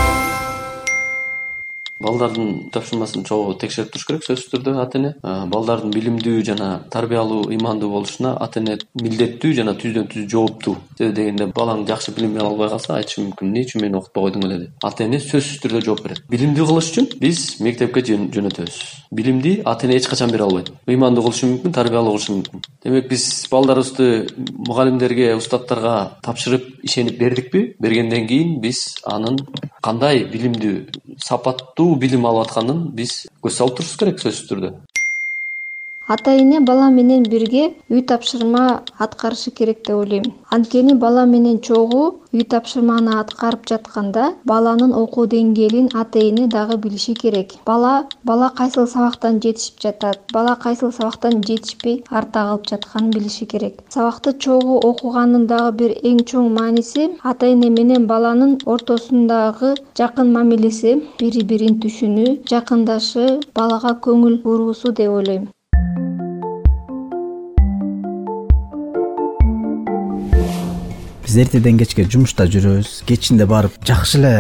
балдардын 2.01 2.71
тапшырмасын 2.73 3.25
чогуу 3.25 3.55
текшерип 3.61 3.93
туруш 3.93 4.07
керек 4.07 4.25
сөзсүз 4.27 4.51
түрдө 4.53 4.75
ата 4.83 4.99
эне 4.99 5.13
балдардын 5.23 5.95
билимдүү 5.95 6.43
жана 6.45 6.69
тарбиялуу 6.93 7.47
ыймандуу 7.49 7.91
болушуна 7.91 8.35
ата 8.45 8.61
эне 8.61 8.77
милдеттүү 9.01 9.55
жана 9.57 9.75
түздөн 9.81 10.09
түз 10.13 10.27
жооптуу. 10.33 10.77
Себеби 10.99 11.17
дегенде 11.17 11.47
балаң 11.57 11.87
жакшы 11.89 12.13
билим 12.17 12.37
албай 12.43 12.69
калса 12.69 12.99
айтышы 12.99 13.25
мүмкүн. 13.25 13.49
Эмне 13.49 13.65
үчүн 13.65 13.83
мени 13.83 13.97
окутпой 13.97 14.27
койдуң 14.29 14.45
эле 14.45 14.59
деп. 14.65 14.85
Ата 14.85 15.07
эне 15.07 15.21
сөзсүз 15.25 15.63
түрдө 15.65 15.83
жооп 15.87 16.03
берет. 16.05 16.23
Билимдүү 16.29 16.67
кылыш 16.69 16.91
үчүн 16.93 17.09
биз 17.21 17.43
мектепке 17.65 18.05
жөн- 18.05 18.29
жөнөтөбүз. 18.35 18.77
Билимди 19.17 19.63
ата 19.65 19.87
эне 19.87 19.97
эч 19.97 20.09
качан 20.09 20.31
бере 20.31 20.45
албайт. 20.45 20.71
Ыймандуу 20.87 21.25
кылышы 21.25 21.49
мүмкүн 21.49 21.73
тарбиялуу 21.73 22.17
кылышы 22.17 22.33
мүмкүн. 22.37 22.65
Демек 22.85 23.09
биз 23.09 23.49
балдарыбызды 23.51 24.29
мугалимдерге 24.69 25.35
устаттарга 25.37 26.19
тапшырып 26.23 26.85
ишенип 26.85 27.19
бердикпи? 27.19 27.77
Бергенден 27.81 28.27
кийин 28.27 28.61
биз 28.61 28.97
анын 29.05 29.39
кандай 29.83 30.25
билимдүү 30.25 30.77
сапаттуу 31.27 31.95
билим 32.03 32.27
алып 32.29 32.47
атканын 32.47 32.85
биз 32.99 33.15
көз 33.45 33.59
салып 33.59 33.79
турушубуз 33.79 34.01
керек 34.03 34.23
сөзсүз 34.23 34.49
түрдө 34.51 34.73
ата 36.09 36.31
эне 36.39 36.61
бала 36.61 36.89
менен 36.97 37.25
бирге 37.31 37.63
үй 37.91 38.03
тапшырма 38.11 38.83
аткарышы 39.05 39.51
керек 39.51 39.79
деп 39.87 39.97
ойлойм. 39.97 40.27
Анткени 40.55 40.95
бала 40.95 41.25
менен 41.27 41.59
чогуу 41.61 42.05
үй 42.33 42.45
тапшырманы 42.53 43.17
аткарып 43.21 43.67
жатканда 43.71 44.27
баланын 44.45 44.93
окуу 44.95 45.27
деңгээлин 45.33 45.89
ата 46.03 46.21
эне 46.29 46.47
дагы 46.47 46.77
билиши 46.85 47.15
керек. 47.15 47.55
Бала 47.67 48.07
бала 48.23 48.53
кайсыл 48.61 48.87
сабактан 48.87 49.41
жетишип 49.43 49.83
жатат 49.83 50.21
бала 50.33 50.55
кайсыл 50.63 50.93
сабактан 50.93 51.43
жетишпей 51.43 52.05
артта 52.11 52.45
калып 52.51 52.71
жатканын 52.71 53.11
билиши 53.11 53.47
керек. 53.47 53.83
Сабакты 53.89 54.33
чогуу 54.39 54.79
окуганын 54.91 55.49
дагы 55.51 55.73
бир 55.83 55.97
эң 56.05 56.23
чоң 56.23 56.53
мааниси 56.61 57.11
ата 57.25 57.51
эне 57.51 57.71
менен 57.81 58.07
баланын 58.07 58.61
ортосундагы 58.65 59.75
жакын 59.99 60.33
мамилеси 60.39 60.95
бири 61.19 61.43
бирин 61.43 61.83
түшүнүү 61.83 62.39
жакындашы 62.55 63.29
балага 63.55 63.97
көңүл 64.07 64.43
буруусу 64.47 64.93
деп 64.93 65.11
ойлойм 65.19 65.49
биз 71.27 71.37
эртеден 71.43 71.79
кечке 71.81 72.05
жумушта 72.07 72.47
жүрөбүз. 72.47 73.03
Кечинде 73.09 73.47
барып 73.51 73.75
жакшы 73.87 74.21
эле 74.21 74.33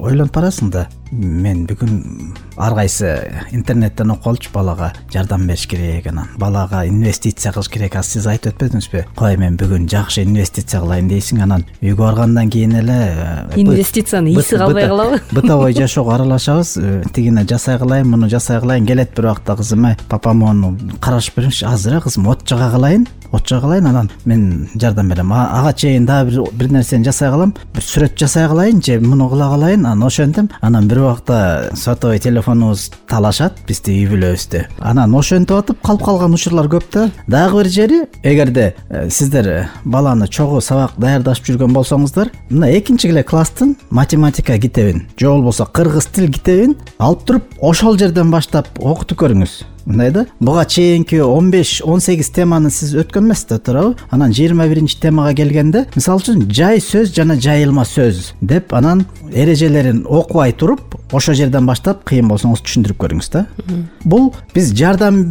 ойлонуп 0.00 0.32
барасың 0.32 0.70
да. 0.72 0.86
Мен 1.10 1.64
бүгүн 1.66 1.98
ар 2.56 2.76
кайсы 2.78 3.08
интернеттен 3.50 4.12
окуп 4.14 4.28
алчу 4.30 4.52
балага 4.54 4.92
жардам 5.12 5.44
бериш 5.48 5.66
керек 5.68 6.06
анан. 6.06 6.30
Балага 6.38 6.84
инвестиция 6.86 7.52
кылыш 7.52 7.68
керек. 7.68 7.96
Азыр 7.98 8.22
сиз 8.22 8.28
айтып 8.30 8.54
өтпөдүңүзбү 8.54 9.04
кой 9.18 9.36
мен 9.36 9.58
бүгүн 9.60 9.88
жакшы 9.90 10.22
инвестиция 10.24 10.80
кылайын 10.80 11.10
дейсиң 11.10 11.42
анан 11.44 11.66
үйгө 11.82 11.98
баргандан 12.00 12.50
кийин 12.50 12.78
эле 12.78 12.98
э, 13.10 13.60
инвестициянын 13.60 14.38
ээси 14.38 14.60
калбай 14.62 14.88
калабы 14.88 15.20
бытовой 15.34 15.74
жашоого 15.74 16.14
аралашабыз. 16.14 16.76
Э, 16.78 17.02
тигини 17.12 17.44
жасай 17.48 17.78
кылайын 17.82 18.08
муну 18.08 18.30
жасай 18.30 18.60
кылайын 18.62 18.86
келет 18.86 19.16
бир 19.16 19.32
убакта 19.32 19.56
кызым 19.58 19.90
ай 19.90 19.98
папа 20.08 20.32
моуну 20.32 20.76
карашып 21.00 21.40
бериңизчи 21.40 21.66
азыр 21.66 21.98
э 21.98 22.04
кызым 22.06 22.30
от 22.30 22.46
жага 22.48 22.70
кылайын 22.76 23.08
от 23.32 23.46
кылайын 23.46 23.86
анан 23.86 24.10
мен 24.24 24.68
жардам 24.74 25.08
берем. 25.08 25.32
Ага 25.32 25.72
чейин 25.72 26.06
дагы 26.06 26.44
бир 26.52 26.70
нерсени 26.70 27.04
жасай 27.04 27.30
калам. 27.30 27.54
Бир 27.74 27.82
сүрөт 27.82 28.18
жасай 28.18 28.48
кылайын 28.48 28.82
же 28.82 29.00
муну 29.00 29.28
кыла 29.28 29.50
калайын 29.50 29.86
анан 29.86 30.06
ошентем. 30.06 30.50
Анан 30.60 30.88
бир 30.88 31.02
убакта 31.02 31.70
сотовый 31.74 32.18
телефонубуз 32.18 32.90
талашат 33.08 33.58
бизди 33.66 33.92
үй 33.92 34.08
бүлөбүздү 34.10 34.64
анан 34.80 35.14
ошентип 35.14 35.56
атып 35.56 35.82
калып 35.82 36.04
калган 36.04 36.34
учурлар 36.34 36.68
көп 36.70 36.90
да. 36.92 37.10
Дагы 37.26 37.62
бир 37.62 37.70
жери 37.70 38.00
эгерде 38.22 38.74
э, 38.88 39.08
сиздер 39.10 39.48
э, 39.48 39.68
баланы 39.84 40.28
чогуу 40.28 40.60
сабак 40.60 40.96
даярдашып 40.98 41.50
жүргөн 41.50 41.74
болсоңуздар 41.74 42.30
мына 42.50 42.70
экинчи 42.76 43.10
класстын 43.22 43.76
математика 43.90 44.58
китебин 44.58 45.06
же 45.16 45.28
болбосо 45.28 45.66
кыргыз 45.66 46.06
тил 46.06 46.32
китебин 46.32 46.76
алып 46.98 47.24
туруп 47.26 47.44
ошол 47.60 47.98
жерден 47.98 48.30
баштап 48.30 48.68
окутуп 48.78 49.22
көрүңүз 49.22 49.60
мындай 49.86 50.10
да? 50.10 50.26
Буга 50.40 50.64
чейинки 50.64 51.16
он 51.16 51.50
беш 51.50 51.80
он 51.84 52.00
сегиз 52.00 52.30
теманы 52.30 52.70
сиз 52.70 52.94
өткөн 52.94 53.26
эмессиз 53.30 53.46
да 53.48 53.58
туурабы? 53.58 53.96
Анан 54.10 54.32
жыйырма 54.32 54.68
биринчи 54.68 55.00
темага 55.00 55.34
келгенде 55.34 55.86
мисалы 55.94 56.20
үчүн 56.20 56.46
жай 56.52 56.80
сөз 56.84 57.14
жана 57.16 57.38
жайылма 57.40 57.84
сөз 57.88 58.34
деп 58.40 58.74
анан 58.74 59.06
эрежелерин 59.32 60.04
окубай 60.06 60.52
туруп 60.52 60.99
ошол 61.12 61.34
жерден 61.34 61.66
баштап 61.66 62.04
кыйын 62.08 62.28
болсоңуз 62.30 62.62
түшүндүрүп 62.64 62.98
көрүңүз 63.02 63.30
да. 63.32 63.44
Бул 64.04 64.30
биз 64.54 64.72
жардам 64.76 65.22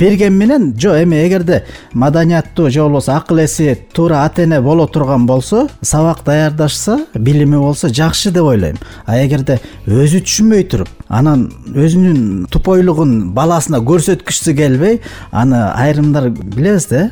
берген 0.00 0.36
менен 0.38 0.72
жок 0.78 0.98
эми 1.02 1.20
эгерде 1.26 1.64
маданияттуу 1.92 2.70
же 2.70 2.82
болбосо 2.82 3.16
акыл 3.16 3.44
эси 3.44 3.76
туура 3.92 4.24
ата 4.24 4.42
эне 4.44 4.60
боло 4.60 4.86
турган 4.86 5.26
болсо 5.26 5.68
сабак 5.82 6.24
даярдашса 6.24 7.00
билими 7.14 7.58
болсо 7.58 7.88
жакшы 7.88 8.30
деп 8.30 8.44
ойлойм 8.44 8.78
а 9.06 9.18
эгерде 9.24 9.60
өзү 9.86 10.22
түшүнбөй 10.24 10.64
туруп 10.64 10.88
анан 11.08 11.46
өзүнүн 11.72 12.48
тупойлугун 12.52 13.32
баласына 13.36 13.80
көрсөткүчүсү 13.84 14.54
келбей 14.56 15.00
аны 15.32 15.60
айрымдар 15.72 16.30
билебиз 16.30 16.88
да 16.90 17.08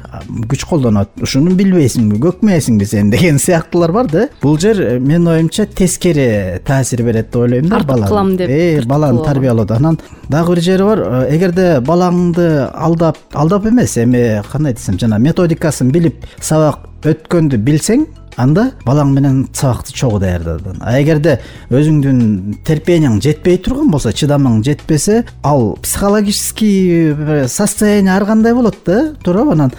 күч 0.51 0.67
колдонот. 0.69 1.15
Ушуну 1.23 1.55
билбейсиңби 1.57 2.21
көкмейсиңби 2.21 2.89
сен 2.89 3.11
деген 3.13 3.39
сыяктуулар 3.43 3.93
бар 3.93 4.11
да. 4.13 4.27
Бул 4.43 4.59
жер 4.61 4.81
э, 4.81 4.99
менин 4.99 5.29
оюмча 5.33 5.67
тескери 5.67 6.61
таасир 6.65 7.03
берет 7.03 7.27
деп 7.27 7.37
ойлойм 7.37 7.69
да 7.69 7.77
артык 7.77 8.06
кылам 8.09 8.37
деп 8.37 8.51
э, 8.51 8.83
баланы 8.87 9.25
тарбиялоодо. 9.25 9.75
Анан 9.75 9.99
дагы 10.29 10.55
бир 10.55 10.63
жери 10.63 10.83
бар. 10.83 10.99
Э, 10.99 11.37
эгерде 11.37 11.81
балаңды 11.81 12.71
алдап 12.73 13.19
алдап 13.33 13.67
эмес 13.67 13.97
эми 13.99 14.43
кандай 14.51 14.75
десем 14.75 14.99
жана 14.99 15.19
методикасын 15.19 15.91
билип 15.91 16.25
сабак 16.41 16.89
өткөндү 17.07 17.59
билсең 17.63 18.07
анда 18.37 18.71
балаң 18.87 19.13
менен 19.17 19.43
сабакты 19.53 19.95
чогуу 19.97 20.21
даярдадың 20.23 20.81
а 20.81 20.97
эгерде 21.01 21.39
өзүңдүн 21.71 22.63
терпенияң 22.67 23.21
жетпей 23.25 23.59
турган 23.63 23.91
болсо 23.93 24.13
чыдамың 24.13 24.63
жетпесе 24.67 25.25
ал 25.43 25.77
психологический 25.83 27.15
состояние 27.49 28.15
ар 28.15 28.27
кандай 28.27 28.55
болот 28.55 28.79
да 28.87 29.15
туурабы 29.25 29.57
анан 29.57 29.73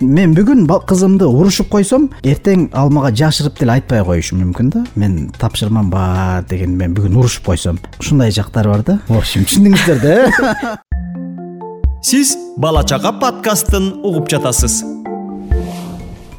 мен 0.00 0.34
бүгүн 0.36 0.66
кызымды 0.86 1.26
урушуп 1.26 1.68
койсом 1.72 2.08
эртең 2.22 2.68
ал 2.72 2.90
мага 2.90 3.10
жашырып 3.14 3.58
деле 3.58 3.78
айтпай 3.78 4.04
коюшу 4.04 4.36
мүмкүн 4.38 4.70
да. 4.70 4.84
Мен 4.94 5.32
тапшырмам 5.38 5.90
бар 5.90 6.44
деген 6.48 6.76
мен 6.76 6.94
бүгүн 6.94 7.16
урушуп 7.18 7.46
койсом. 7.50 7.80
Ушундай 7.98 8.30
жактары 8.30 8.70
бар 8.70 8.84
да. 8.86 8.98
В 9.08 9.18
общем 9.18 9.46
түшүндүңүздөр 9.48 10.02
да. 10.02 10.16
Э 10.30 10.76
сиз 12.02 12.36
бала 12.56 12.82
чака 12.84 13.12
подкастын 13.12 13.92
угуп 14.02 14.28
жатасыз 14.30 14.82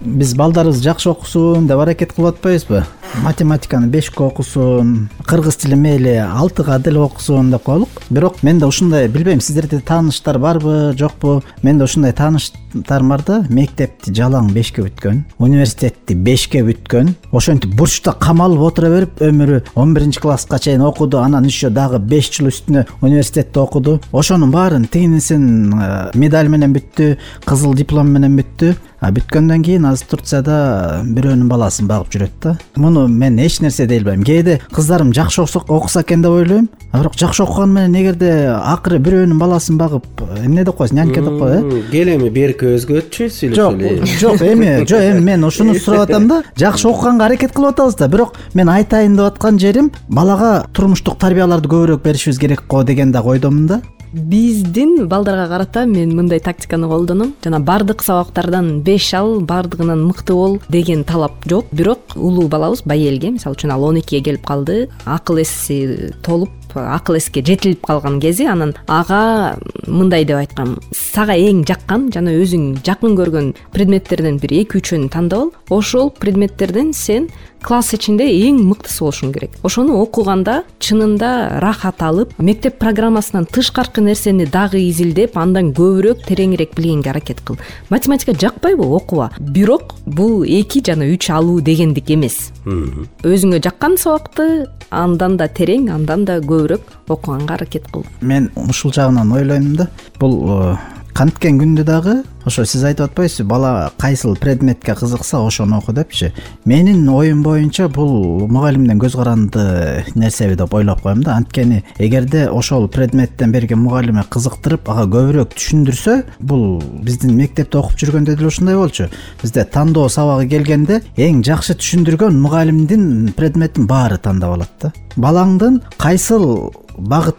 биз 0.04 0.34
балдарыбыз 0.36 0.82
жакшы 0.84 1.10
окусун 1.10 1.68
деп 1.68 1.80
аракет 1.80 2.14
кылып 2.14 2.36
атпайбызбы 2.36 2.84
математиканы 3.24 3.88
бешке 3.88 4.24
окусун 4.24 5.10
кыргыз 5.26 5.56
тилин 5.56 5.82
мейли 5.82 6.16
алтыга 6.18 6.78
деле 6.80 7.00
окусун 7.00 7.52
деп 7.52 7.64
коелук 7.64 7.90
бирок 8.10 8.44
менде 8.44 8.66
ушундай 8.66 9.08
билбейм 9.08 9.42
сиздерде 9.42 9.80
тааныштар 9.80 10.40
барбы 10.40 10.94
жокпу? 10.98 11.44
Менде 11.62 11.86
ушундай 11.86 12.12
тааныштарым 12.12 12.62
бар 12.74 13.24
да 13.25 13.44
мектепти 13.50 14.13
жалаң 14.13 14.51
бешке 14.53 14.84
бүткөн 14.84 15.24
университетти 15.38 16.15
бешке 16.15 16.63
бүткөн 16.63 17.13
ошентип 17.32 17.75
бурчта 17.77 18.13
камалып 18.20 18.62
отура 18.68 18.89
берип 18.89 19.22
өмүрү 19.22 19.62
он 19.75 19.94
биринчи 19.94 20.20
класска 20.20 20.60
чейин 20.60 20.82
окуду 20.82 21.20
анан 21.20 21.46
еще 21.46 21.70
дагы 21.70 22.00
беш 22.00 22.32
жыл 22.34 22.50
үстүнө 22.50 22.86
университетте 23.01 23.60
окуду. 23.60 24.00
Ошонун 24.12 24.51
баарын 24.51 24.86
тигинисин 24.86 25.74
э, 25.74 26.12
медаль 26.13 26.50
менен 26.50 26.74
бүттү 26.74 27.18
кызыл 27.46 27.75
диплом 27.75 28.12
менен 28.13 28.38
бүттү. 28.39 28.74
Бүткөндөн 29.03 29.63
кийин 29.65 29.84
азыр 29.84 30.13
турцияда 30.13 31.01
бирөөнүн 31.03 31.50
баласын 31.51 31.89
багып 31.89 32.13
жүрөт 32.13 32.36
да. 32.39 32.53
Муну 32.80 33.10
мен 33.12 33.36
эч 33.44 33.58
нерсе 33.60 33.84
дей 33.86 34.00
албайм 34.00 34.24
кээде 34.24 34.62
кыздарым 34.72 35.12
жакшы 35.13 35.44
окуса 35.44 36.06
экен 36.06 36.22
деп 36.24 36.32
ойлойм. 36.32 36.70
А 36.94 37.01
бирок 37.01 37.18
жакшы 37.20 37.44
окуганы 37.44 37.82
менен 37.82 38.00
эгерде 38.00 38.32
акыры 38.56 39.01
бирөөнүн 39.03 39.42
баласын 39.42 39.75
багып 39.77 40.24
эмне 40.39 40.63
деп 40.63 40.77
коесуң? 40.77 41.01
Нянька 41.01 41.20
деп 41.20 41.36
коет 41.42 41.65
э? 41.65 41.82
Кел 41.92 42.13
эми 42.15 42.30
берки 42.30 42.62
өзгөчү 42.72 43.29
сүйлөшөлү? 43.38 44.05
Жок 44.05 44.39
жок 44.39 44.46
эми 44.48 44.86
жок 44.88 45.00
эми 45.00 45.20
мен 45.20 45.43
ушуну 45.43 45.75
сурап 45.75 46.10
атам 46.10 46.27
да 46.27 46.43
жакшы 46.60 46.88
окуганга 46.88 47.25
аракет 47.25 47.53
кылып 47.53 47.75
атабыз 47.75 47.96
да. 47.96 48.08
Бирок 48.08 48.38
мен 48.53 48.70
айтайын 48.70 49.15
деп 49.15 49.34
аткан 49.34 49.60
жерим 49.60 49.91
балага 50.10 50.65
турмуштук 50.74 51.20
тарбияларды 51.20 51.70
көбүрөөк 51.70 52.03
беришибиз 52.03 52.39
керек 52.39 52.67
го 52.67 52.84
деген 52.84 53.12
дагы 53.12 53.36
ойдомун 53.36 53.67
да. 53.67 53.82
Биздин 54.13 55.08
балдарга 55.10 55.48
карата 55.50 55.88
мен 55.88 56.15
мындай 56.15 56.39
тактиканы 56.39 56.88
колдоном. 56.88 57.34
Жана 57.43 57.60
баардык 57.60 58.03
сабактардан 58.03 58.82
беш 58.86 59.12
ал 59.17 59.39
баардыгынан 59.41 60.03
мыкты 60.05 60.34
бол 60.34 60.60
деген 60.70 61.03
талап 61.03 61.32
жок. 61.50 61.65
Бирок 61.72 62.13
улуу 62.15 62.48
балабыз 62.48 62.84
байэлге 62.86 63.32
мисалы 63.32 63.55
үчүн 63.55 63.74
ал 63.74 63.84
он 63.84 63.98
экиге 63.98 64.22
келип 64.24 64.46
калды. 64.46 64.89
Акыл 65.05 65.41
эси 65.41 66.13
толуп 66.22 66.51
акыл 66.80 67.20
эске 67.20 67.44
жетилип 67.46 67.86
калган 67.86 68.20
кези 68.24 68.48
анан 68.50 68.74
ага 68.88 69.58
мындай 69.88 70.25
деп 70.25 70.38
айткам 70.42 70.77
сага 70.92 71.36
эң 71.38 71.63
жаккан 71.68 72.10
жана 72.13 72.34
өзүң 72.34 72.84
жакын 72.86 73.18
көргөн 73.20 73.53
предметтерден 73.75 74.39
бир 74.42 74.56
эки 74.63 74.80
үчөөнү 74.82 75.12
тандап 75.13 75.44
ал 75.44 75.77
ошол 75.77 76.12
предметтерден 76.20 76.94
сен 76.94 77.30
класс 77.63 77.93
ичинде 77.96 78.27
эң 78.27 78.60
мыктысы 78.67 79.03
болушуң 79.03 79.32
керек. 79.34 79.55
Ошону 79.63 79.98
окуганда 80.03 80.62
чынында 80.84 81.32
ырахат 81.60 82.03
алып 82.03 82.34
мектеп 82.38 82.77
программасынан 82.82 83.48
тышкаркы 83.50 84.03
нерсени 84.03 84.46
дагы 84.46 84.82
изилдеп 84.84 85.38
андан 85.39 85.72
көбүрөөк 85.74 86.25
тереңирээк 86.27 86.75
билгенге 86.77 87.13
аракет 87.13 87.41
кыл. 87.46 87.58
Математика 87.89 88.36
жакпайбы 88.36 88.86
окуба 88.86 89.32
бирок 89.39 89.96
бул 90.05 90.43
эки 90.43 90.84
жана 90.86 91.08
үч 91.08 91.29
алуу 91.32 91.62
дегендик 91.62 92.12
эмес. 92.12 92.51
Өзүңө 92.65 93.62
жаккан 93.63 93.98
сабакты 93.98 94.67
андан 94.91 95.38
да 95.38 95.48
терең 95.48 95.89
андан 95.93 96.25
да 96.27 96.39
көбүрөөк 96.43 97.08
окуганга 97.08 97.55
аракет 97.55 97.88
кыл. 97.91 98.05
Мен 98.22 98.51
ушул 98.55 98.93
жагынан 98.93 99.32
ойлойм 99.32 99.75
да 99.75 99.89
бул 100.20 100.43
э, 100.48 100.75
канткен 101.13 101.60
күндө 101.62 101.84
дагы 101.86 102.13
ошо 102.46 102.65
сиз 102.65 102.84
айтып 102.84 103.12
атпайсызбы 103.12 103.48
бала 103.48 103.91
кайсыл 104.01 104.36
предметке 104.36 104.96
кызыкса 104.96 105.39
ошону 105.39 105.77
оку 105.77 105.93
депчи. 105.93 106.34
Менин 106.65 107.08
оюм 107.10 107.43
боюнча 107.43 107.88
бул 107.88 108.48
мугалимдин 108.48 109.00
көз 109.00 109.15
каранды 109.15 110.05
нерсеби 110.15 110.58
деп 110.60 110.74
ойлоп 110.74 111.01
коем 111.01 111.24
да. 111.24 111.38
Анткени 111.38 111.84
эгерде 112.00 112.50
ошол 112.50 112.88
предметтен 112.88 113.51
берген 113.51 113.79
мугалиме 113.79 114.25
кызыктырып 114.29 114.89
ага 114.89 115.05
көбүрөөк 115.13 115.53
түшүндүрсө 115.53 116.17
бул 116.39 116.82
биздин 116.82 117.38
мектепте 117.38 117.77
окуп 117.77 117.96
жүргөндө 118.01 118.36
деле 118.36 118.50
ушундай 118.50 118.75
болчу. 118.75 119.08
Бизде 119.41 119.63
тандоо 119.63 120.10
сабагы 120.10 120.50
келгенде 120.50 121.03
эң 121.15 121.43
жакшы 121.46 121.77
түшүндүргөн 121.77 122.41
мугалимдин 122.41 123.34
предметин 123.38 123.88
баары 123.88 124.17
тандап 124.17 124.58
алат 124.58 124.77
да. 124.82 124.93
Балаңдын 125.15 125.84
кайсыл 125.98 126.74
багыт 126.98 127.38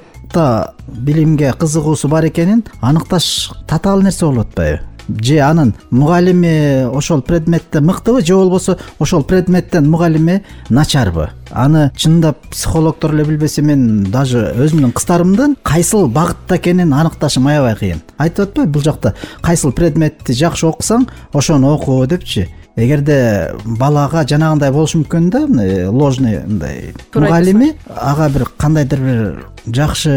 билимге 0.89 1.53
кызыгуусу 1.53 2.09
бар 2.09 2.27
экенин 2.29 2.65
аныкташ 2.81 3.53
татаал 3.67 4.03
нерсе 4.03 4.27
болуп 4.27 4.49
атпайбы? 4.49 4.81
Же 5.09 5.39
анын 5.41 5.75
мугалими 5.91 6.85
ошол 6.97 7.21
предметте 7.21 7.81
мыктыбы 7.81 8.25
же 8.25 8.35
болбосо 8.35 8.79
ошол 8.99 9.23
предметтен 9.23 9.91
мугалими 9.91 10.45
начарбы? 10.71 11.31
Аны 11.51 11.93
чындап 11.97 12.39
психологдор 12.51 13.15
эле 13.15 13.25
билбесе 13.25 13.63
мен 13.63 14.05
даже 14.05 14.55
өзүмдүн 14.57 14.93
кыздарымдын 14.93 15.57
кайсыл 15.63 16.09
багытта 16.09 16.57
экенин 16.57 16.95
аныкташым 16.95 17.47
аябай 17.49 17.77
кыйын. 17.77 18.03
Айтып 18.17 18.49
атпайбы 18.49 18.73
бул 18.73 18.83
жакта 18.83 19.15
кайсыл 19.43 19.73
предметти 19.73 20.33
жакшы 20.33 20.67
окусаң 20.67 21.09
ошону 21.33 21.75
оку 21.75 22.07
депчи 22.07 22.49
эгерде 22.77 23.55
балага 23.79 24.25
жанагындай 24.27 24.73
болушу 24.75 25.01
мүмкүн 25.03 25.31
да 25.31 25.45
мындай 25.47 25.87
ложный 25.87 26.41
мындай 26.43 26.95
мугалими 27.15 27.73
ага 27.95 28.29
бир 28.35 28.49
кандайдыр 28.59 29.05
бир 29.05 29.21
жакшы 29.79 30.15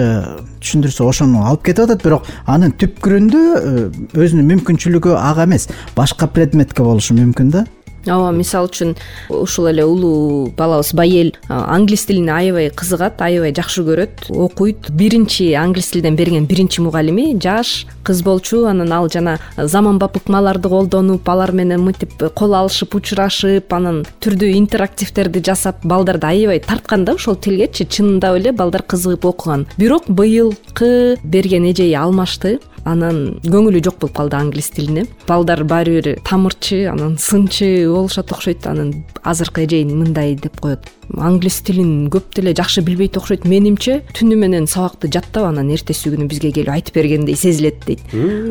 түшүндүрсө 0.63 1.05
ошону 1.05 1.45
алып 1.45 1.67
кетип 1.69 1.85
атат 1.85 2.03
бирок 2.03 2.25
анын 2.49 2.73
түпкүрүндө 2.81 3.43
э, 3.61 3.87
өзүнүн 4.17 4.49
мүмкүнчүлүгү 4.55 5.13
ага 5.21 5.45
эмес 5.45 5.69
башка 5.95 6.27
предметке 6.27 6.81
болушу 6.83 7.13
мүмкүн 7.19 7.53
да 7.53 7.67
ооба 8.05 8.31
мисалы 8.31 8.69
үчүн 8.69 8.95
ушул 9.29 9.67
эле 9.71 9.85
улуу 9.85 10.51
балабыз 10.57 10.93
байел 10.93 11.33
англис 11.49 12.05
тилине 12.05 12.31
аябай 12.31 12.69
кызыгат 12.69 13.21
аябай 13.21 13.53
жакшы 13.55 13.83
көрөт 13.87 14.29
окуйт. 14.29 14.89
Биринчи 14.91 15.53
англис 15.53 15.91
тилден 15.91 16.15
берген 16.15 16.45
биринчи 16.45 16.81
мугалими 16.81 17.37
жаш 17.39 17.85
кыз 18.03 18.21
болчу. 18.23 18.65
Анан 18.65 18.91
ал 18.93 19.09
жана 19.09 19.39
заманбап 19.57 20.17
ыкмаларды 20.17 20.69
колдонуп 20.69 21.27
алар 21.29 21.51
менен 21.51 21.81
мынтип 21.81 22.13
кол 22.35 22.55
алышып 22.55 22.95
учурашып 22.95 23.73
анан 23.73 24.05
түрдүү 24.21 24.53
интерактивдерди 24.57 25.43
жасап 25.43 25.83
балдарды 25.83 26.27
аябай 26.27 26.59
тарткан 26.59 27.05
да 27.05 27.15
ошол 27.15 27.35
тилгечи. 27.35 27.87
Чынындап 27.87 28.37
эле 28.39 28.51
балдар 28.51 28.83
кызыгып 28.83 29.25
окуган. 29.25 29.67
Бирок 29.77 30.07
быйылкы 30.07 31.17
берген 31.23 31.71
эжеи 31.71 31.93
алмашты 31.93 32.59
анан 32.85 33.39
көңүлү 33.45 33.81
жок 33.85 33.99
болуп 34.01 34.15
калды 34.17 34.37
англис 34.37 34.69
тилине. 34.75 35.07
Балдар 35.27 35.63
баары 35.63 35.97
бир 35.97 36.13
тамырчы 36.27 36.85
анан 36.91 37.17
сынчы 37.17 37.87
болушат 37.89 38.31
окшойт 38.31 38.67
анан 38.67 38.93
азыркы 39.23 39.65
эжеи 39.65 39.85
мындай 39.85 40.35
деп 40.35 40.59
коет 40.59 40.91
англис 41.15 41.61
тилин 41.61 42.09
көп 42.13 42.33
деле 42.35 42.53
жакшы 42.57 42.81
билбейт 42.81 43.17
окшойт. 43.17 43.45
Менимче 43.45 44.01
түнү 44.17 44.35
менен 44.35 44.67
сабакты 44.67 45.09
жаттап 45.11 45.47
анан 45.49 45.69
эртеси 45.71 46.11
күнү 46.13 46.27
бизге 46.27 46.51
келип 46.51 46.73
айтып 46.73 46.95
бергендей 46.95 47.35
сезилет 47.35 47.85
дейт. 47.85 48.01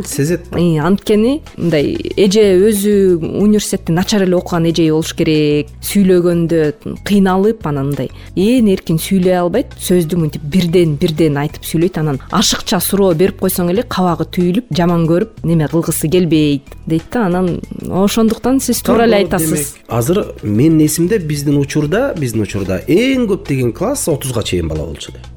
Сезет. 0.07 0.49
Анткени 0.53 1.41
мындай 1.57 1.97
эже 2.17 2.45
өзү 2.69 3.19
университетти 3.43 3.93
начар 3.93 4.23
эле 4.23 4.37
окуган 4.37 4.69
эжеи 4.71 4.91
болуш 4.91 5.15
керек 5.17 5.73
сүйлөгөндө 5.87 7.01
кыйналып 7.07 7.67
анан 7.67 7.91
мындай 7.91 8.11
ээн 8.37 8.69
эркин 8.73 8.99
сүйлөй 9.03 9.37
албайт 9.41 9.75
сөздү 9.81 10.19
мынтип 10.21 10.43
бирден 10.43 10.97
бирден 11.01 11.37
айтып 11.41 11.65
сүйлөйт 11.67 11.99
анан 12.03 12.21
ашыкча 12.31 12.81
суроо 12.81 13.13
берип 13.15 13.41
койсоң 13.43 13.71
эле 13.73 13.83
кабагы 13.83 14.29
түйүлүп 14.37 14.73
жаман 14.77 15.07
көрүп 15.11 15.45
неме 15.45 15.69
кылгысы 15.73 16.11
келбейт 16.13 16.77
дейт 16.87 17.11
да. 17.13 17.27
Анан 17.27 17.61
ошондуктан 17.91 18.61
сиз 18.61 18.81
туура 18.83 19.05
эле 19.05 19.17
айтасыз. 19.17 19.77
азыр 19.89 20.35
менин 20.43 20.85
эсимде 20.87 21.19
биздин 21.19 21.59
учурда 21.59 22.15
биздин 22.19 22.43
учурда 22.47 22.81
эң 22.87 23.27
көп 23.33 23.49
деген 23.49 23.73
класс 23.75 24.09
отузга 24.09 24.43
чейин 24.47 24.69
бала 24.71 24.87
болчу 24.87 25.13
да 25.13 25.36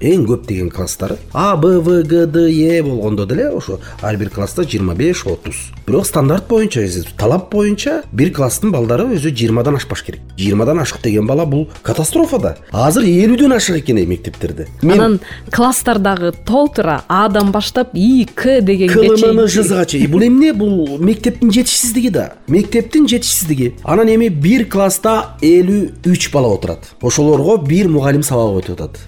эң 0.00 0.26
көп 0.26 0.46
деген 0.48 0.70
класстары 0.70 1.18
а 1.32 1.56
б 1.56 1.78
в 1.80 2.02
г 2.02 2.26
д 2.26 2.48
е 2.50 2.82
болгондо 2.82 3.26
деле 3.26 3.48
ошо 3.50 3.78
ар 4.02 4.16
бир 4.16 4.30
класста 4.30 4.62
жыйырма 4.62 4.94
беш 4.94 5.26
отуз. 5.26 5.72
Бирок 5.86 6.06
стандарт 6.06 6.48
боюнча 6.48 6.82
талап 7.18 7.50
боюнча 7.52 8.02
бир 8.12 8.32
класстын 8.32 8.72
балдары 8.72 9.04
өзү 9.14 9.32
жыйырмадан 9.32 9.76
ашпаш 9.76 10.02
керек. 10.02 10.20
Жыйырмадан 10.38 10.80
ашык 10.80 11.02
деген 11.02 11.26
бала 11.26 11.44
бул 11.44 11.68
катастрофа 11.82 12.38
да 12.38 12.56
азыр 12.72 13.04
элүүдөн 13.04 13.56
ашык 13.56 13.82
экен 13.82 14.00
мектептерде. 14.08 14.68
Анан 14.82 15.20
класстар 15.50 15.98
дагы 15.98 16.32
толтура 16.32 17.02
адан 17.08 17.52
баштап 17.52 17.90
и 17.94 18.26
к 18.34 18.60
дегенге 18.60 19.16
чейин 19.86 20.10
бул 20.10 20.22
эмне? 20.22 20.52
Бул 20.52 20.98
мектептин 20.98 21.52
жетишсиздиги 21.52 22.08
да. 22.08 22.32
Мектептин 22.48 23.08
жетишсиздиги. 23.08 23.74
Анан 23.84 24.08
эми 24.08 24.28
бир 24.28 24.66
класста 24.68 25.36
элүү 25.42 26.08
үч 26.08 26.30
бала 26.32 26.54
отурат. 26.54 26.92
Ошолорго 27.02 27.56
бир 27.58 27.88
мугалим 27.88 28.22
сабак 28.22 28.64
өтүп 28.64 28.80
атат 28.80 29.00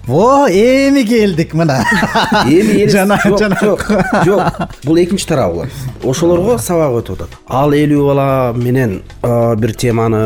эми 0.49 1.03
келдик 1.07 1.53
мына. 1.53 1.83
Эми 2.45 2.87
жана 2.95 3.19
жок 3.23 3.87
жок 4.25 4.61
бул 4.83 4.97
экинчи 4.97 5.27
тарабы. 5.27 5.55
Болот 5.55 6.15
ошолорго 6.15 6.57
сабак 6.61 6.93
өтүп 7.01 7.21
атат 7.23 7.35
ал 7.47 7.73
элүү 7.75 8.03
бала 8.05 8.27
менен 8.55 8.99
бир 9.23 9.73
теманы 9.73 10.21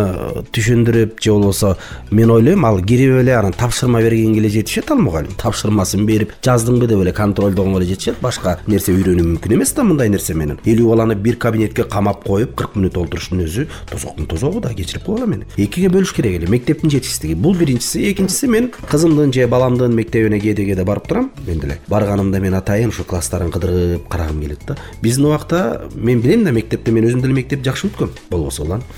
түшүндүрүп 0.54 1.20
же 1.22 1.34
болбосо 1.34 1.76
мен 2.12 2.32
ойлойм 2.32 2.66
ал 2.66 2.82
кирип 2.82 3.20
эле 3.22 3.36
анан 3.38 3.54
тапшырма 3.54 4.02
бергенге 4.02 4.40
эле 4.40 4.50
жетишет 4.50 4.92
ал 4.92 4.98
мугалим. 4.98 5.32
Тапшырмасын 5.38 6.06
берип 6.06 6.34
жаздыңбы 6.46 6.88
деп 6.88 7.02
эле 7.04 7.14
контролдогонго 7.14 7.80
эле 7.80 7.90
жетишет. 7.94 8.20
Башка 8.22 8.58
нерсе 8.68 8.94
үйрөнүү 8.94 9.26
мүмкүн 9.34 9.56
эмес 9.56 9.74
да 9.74 9.84
мындай 9.84 10.10
нерсе 10.10 10.34
менен. 10.34 10.60
Элүү 10.66 10.90
баланы 10.90 11.16
бир 11.16 11.38
кабинетке 11.38 11.84
камап 11.84 12.24
коюп 12.26 12.56
кырк 12.60 12.76
мүнөт 12.76 12.98
олтуруштун 13.00 13.44
өзү 13.46 13.68
тозоктун 13.90 14.28
тозогу 14.28 14.62
да 14.62 14.74
кечирип 14.74 15.06
койгула 15.06 15.28
мени 15.30 15.48
экиге 15.58 15.90
бөлүш 15.94 16.14
керек 16.16 16.40
эле 16.40 16.48
мектептин 16.48 16.90
жетишсиздиги 16.90 17.34
бул 17.36 17.56
биринчиси. 17.56 18.12
Экинчиси 18.12 18.48
мен 18.48 18.72
кызымдын 18.90 19.34
же 19.34 19.48
баламдын 19.48 19.96
мектебине 20.00 20.40
кээде 20.40 20.66
кээде 20.66 20.84
барып 20.88 21.08
турам 21.08 21.32
мен 21.46 21.60
деле. 21.60 21.80
Барганымда 21.88 22.40
мен 22.40 22.54
атайын 22.58 22.90
ушу 22.90 23.04
класстарын 23.04 23.52
кыдырып 23.52 24.08
карагым 24.10 24.42
келет 24.42 24.60
да. 24.68 24.78
Биздин 25.02 25.26
убакта 25.26 25.82
мен 25.94 26.22
билем 26.22 26.44
да 26.44 26.52
мектепте 26.52 26.92
мен 26.92 27.06
өзүм 27.10 27.22
деле 27.22 27.34
мектепти 27.34 27.70
жакшы 27.70 27.88
бүткөм 27.90 28.10
болбосо 28.30 28.64
улан 28.64 28.84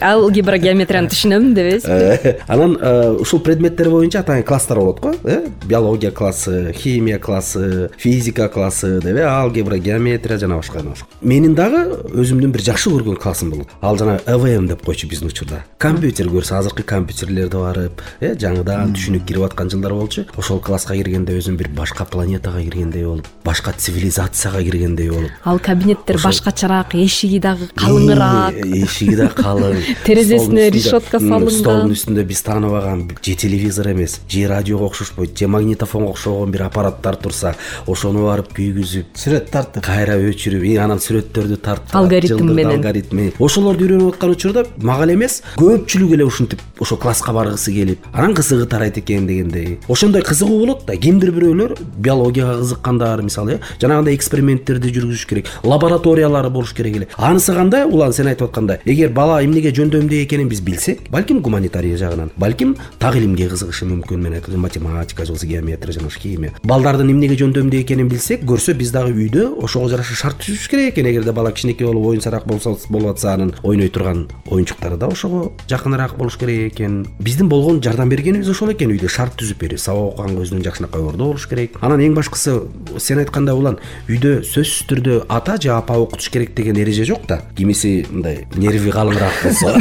алгебра 0.00 0.58
геометрияны 0.58 1.08
түшүнөм 1.10 1.54
дебейсизби 1.54 1.92
э, 1.92 2.38
анан 2.46 2.78
э, 2.80 3.16
ушул 3.20 3.40
предметтер 3.44 3.90
боюнча 3.90 4.20
атайын 4.20 4.44
класстар 4.44 4.78
болот 4.78 5.00
го 5.00 5.14
э? 5.24 5.46
Биология 5.64 6.10
классы 6.10 6.72
химия 6.76 7.18
классы 7.18 7.90
физика 7.96 8.48
классы 8.48 9.00
деп 9.00 9.16
э 9.16 9.24
алгебра 9.24 9.78
геометрия 9.78 10.38
жана 10.38 10.56
башка 10.56 10.78
жана 10.78 10.90
башка 10.90 11.06
менин 11.20 11.54
дагы 11.54 12.00
өзүмдүн 12.14 12.52
бир 12.52 12.64
жакшы 12.64 12.90
көргөн 12.90 13.18
классым 13.20 13.50
болот. 13.50 13.68
Ал 13.80 13.98
жанагы 13.98 14.22
эвм 14.26 14.68
деп 14.68 14.84
койчу 14.84 15.08
биздин 15.08 15.28
учурда. 15.28 15.64
Компьютер 15.78 16.28
көрсө 16.28 16.58
азыркы 16.58 16.82
компьютерлерди 16.82 17.56
барып 17.80 18.02
э 18.20 18.34
жаңыдан 18.34 18.94
түшүнүк 18.94 19.24
кирип 19.26 19.44
аткан 19.48 19.70
жылдар 19.70 19.94
болчу. 19.94 20.24
Ошол 20.36 20.60
класска 20.60 20.94
киргенде 20.94 21.36
өзүм 21.38 21.56
бир 21.56 21.68
башка 21.68 22.04
планетага 22.04 22.62
киргендей 22.62 23.04
болуп 23.04 23.26
башка 23.44 23.72
цивилизацияга 23.72 24.62
киргендей 24.62 25.10
болуп. 25.10 25.30
Ал 25.44 25.58
кабинеттер 25.58 26.20
башкачараак 26.22 26.94
эшиги 26.94 27.38
дагы 27.38 27.68
калыңыраак. 27.74 28.60
Эшиги 28.84 29.16
да 29.16 29.28
калың 29.34 29.80
терезесине 30.04 30.70
решетка 30.70 31.18
салынган 31.18 31.50
столдун 31.50 31.94
үстүндө 31.96 32.24
биз 32.28 32.42
тааныбаган 32.46 33.06
же 33.22 33.34
телевизор 33.34 33.92
эмес 33.92 34.20
же 34.28 34.46
радиого 34.48 34.86
окшошпойт 34.86 35.38
же 35.38 35.48
магнитофонго 35.48 36.10
окшогон 36.10 36.50
бир 36.50 36.62
аппараттар 36.68 37.16
турса 37.16 37.54
ошону 37.86 38.26
барып 38.28 38.52
күйгүзүп 38.56 39.16
сүрөт 39.16 39.50
тартып. 39.50 39.84
кайра 39.84 40.18
өчүрүп 40.18 40.66
анан 40.80 40.98
сүрөттөрдү 40.98 41.56
тартып 41.60 41.96
алгоритм 41.96 42.52
менен. 42.54 42.78
алгоритми. 42.78 43.32
Ошолорду 43.38 43.86
үйрөнүп 43.86 44.14
аткан 44.14 44.30
учурда 44.36 44.64
мага 44.78 45.04
эле 45.04 45.14
эмес 45.14 45.42
көпчүлүк 45.56 46.14
эле 46.14 46.24
ушинтип 46.24 46.60
ошол 46.80 46.98
класска 46.98 47.32
баргысы 47.32 47.72
келип 47.72 48.06
анан 48.12 48.34
кызыгы 48.34 48.66
тарайт 48.66 48.98
экен 48.98 49.26
дегендей. 49.26 49.78
Ошондой 49.88 50.22
кызыгуу 50.22 50.60
болот 50.60 50.86
да 50.86 50.96
кимдир 50.96 51.30
бирөөлөр 51.30 51.76
биологияга 51.96 52.58
кызыккандар 52.60 53.22
мисалы 53.22 53.54
э 53.54 53.60
жанагындай 53.80 54.14
эксперименттерди 54.14 54.92
жүргүзүш 54.96 55.26
керек 55.28 55.46
лабораториялары 55.62 56.50
болуш 56.50 56.72
керек 56.72 56.96
эле. 56.96 57.08
Анысы 57.16 57.52
кандай? 57.54 57.84
Улан 57.84 58.12
сен 58.12 58.26
айтып 58.26 58.48
аткандай 58.48 58.80
эгер 58.84 59.10
бала 59.10 59.42
эмнеге 59.44 59.72
жөндөмдүү 59.76 60.24
экенин 60.24 60.48
биз 60.48 60.60
билсек 60.60 61.10
балким 61.10 61.40
гуманитарий 61.40 61.96
жагынан 61.96 62.30
балким 62.36 62.76
так 62.98 63.16
илимге 63.16 63.48
кызыгышы 63.48 63.84
мүмкүн. 63.84 64.20
Мен 64.20 64.34
айткан 64.34 64.58
математика 64.58 65.24
же 65.24 65.32
болбосо 65.32 65.46
геометрия 65.46 65.98
болбосо 65.98 66.18
химия. 66.18 66.52
Балдардын 66.64 67.10
эмнеге 67.10 67.36
жөндөмдүү 67.36 67.82
экенин 67.82 68.08
билсек 68.08 68.44
көрсө 68.44 68.74
биз 68.74 68.92
дагы 68.92 69.12
үйдө 69.12 69.62
ошого 69.62 69.88
жараша 69.88 70.14
шарт 70.14 70.40
түзүшүбүз 70.40 70.70
керек 70.70 70.94
экен. 70.94 71.10
Эгерде 71.10 71.32
бала 71.32 71.52
кичинекей 71.52 71.86
болуп 71.86 72.06
оюн 72.12 72.20
сараак 72.20 72.46
болуп 72.46 73.10
атса 73.10 73.34
анын 73.34 73.54
ойной 73.62 73.88
турган 73.88 74.28
оюнчуктары 74.46 74.96
да 74.96 75.08
ошого 75.08 75.52
жакыныраак 75.68 76.16
болуш 76.16 76.36
керек 76.36 76.69
экен. 76.70 77.06
Биздин 77.20 77.48
болгон 77.50 77.82
жардам 77.82 78.08
бергенибиз 78.08 78.48
ошол 78.50 78.72
экен 78.72 78.92
үйдө. 78.94 79.10
Шарт 79.10 79.36
түзүп 79.40 79.60
берип 79.60 79.80
сабак 79.82 80.14
окуганга 80.14 80.44
өзүнүн 80.44 80.64
жакшынакай 80.64 81.02
орду 81.02 81.30
болуш 81.30 81.46
керек. 81.50 81.76
Анан 81.84 82.00
эң 82.00 82.14
башкысы 82.16 82.56
сен 82.98 83.20
айткандай 83.22 83.54
улан 83.58 83.78
үйдө 84.08 84.40
сөзсүз 84.46 84.86
түрдө 84.90 85.16
ата 85.28 85.58
же 85.60 85.72
апа 85.74 85.98
окутуш 86.00 86.30
керек 86.30 86.54
деген 86.56 86.78
эреже 86.80 87.04
жок 87.08 87.26
да. 87.28 87.42
Кимиси 87.56 88.06
мындай 88.10 88.46
нерви 88.56 88.90
калыңыраак 88.94 89.42
болсо. 89.44 89.74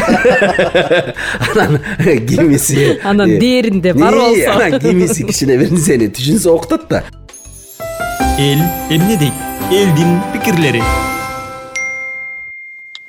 Анан 1.54 1.80
кимиси 2.28 3.00
анан 3.04 3.38
дээринде 3.40 3.94
бар 3.94 4.14
болсо. 4.14 4.52
анан 4.56 4.80
кимиси 4.80 5.26
кичине 5.28 5.58
бир 5.58 5.72
нерсени 5.72 6.10
түшүнсө 6.10 6.50
окутат 6.54 6.90
да. 6.90 7.04
Эл 8.40 8.62
эмне 8.90 9.18
дейт 9.20 9.34
элдин 9.72 10.20
пикирлери 10.34 10.82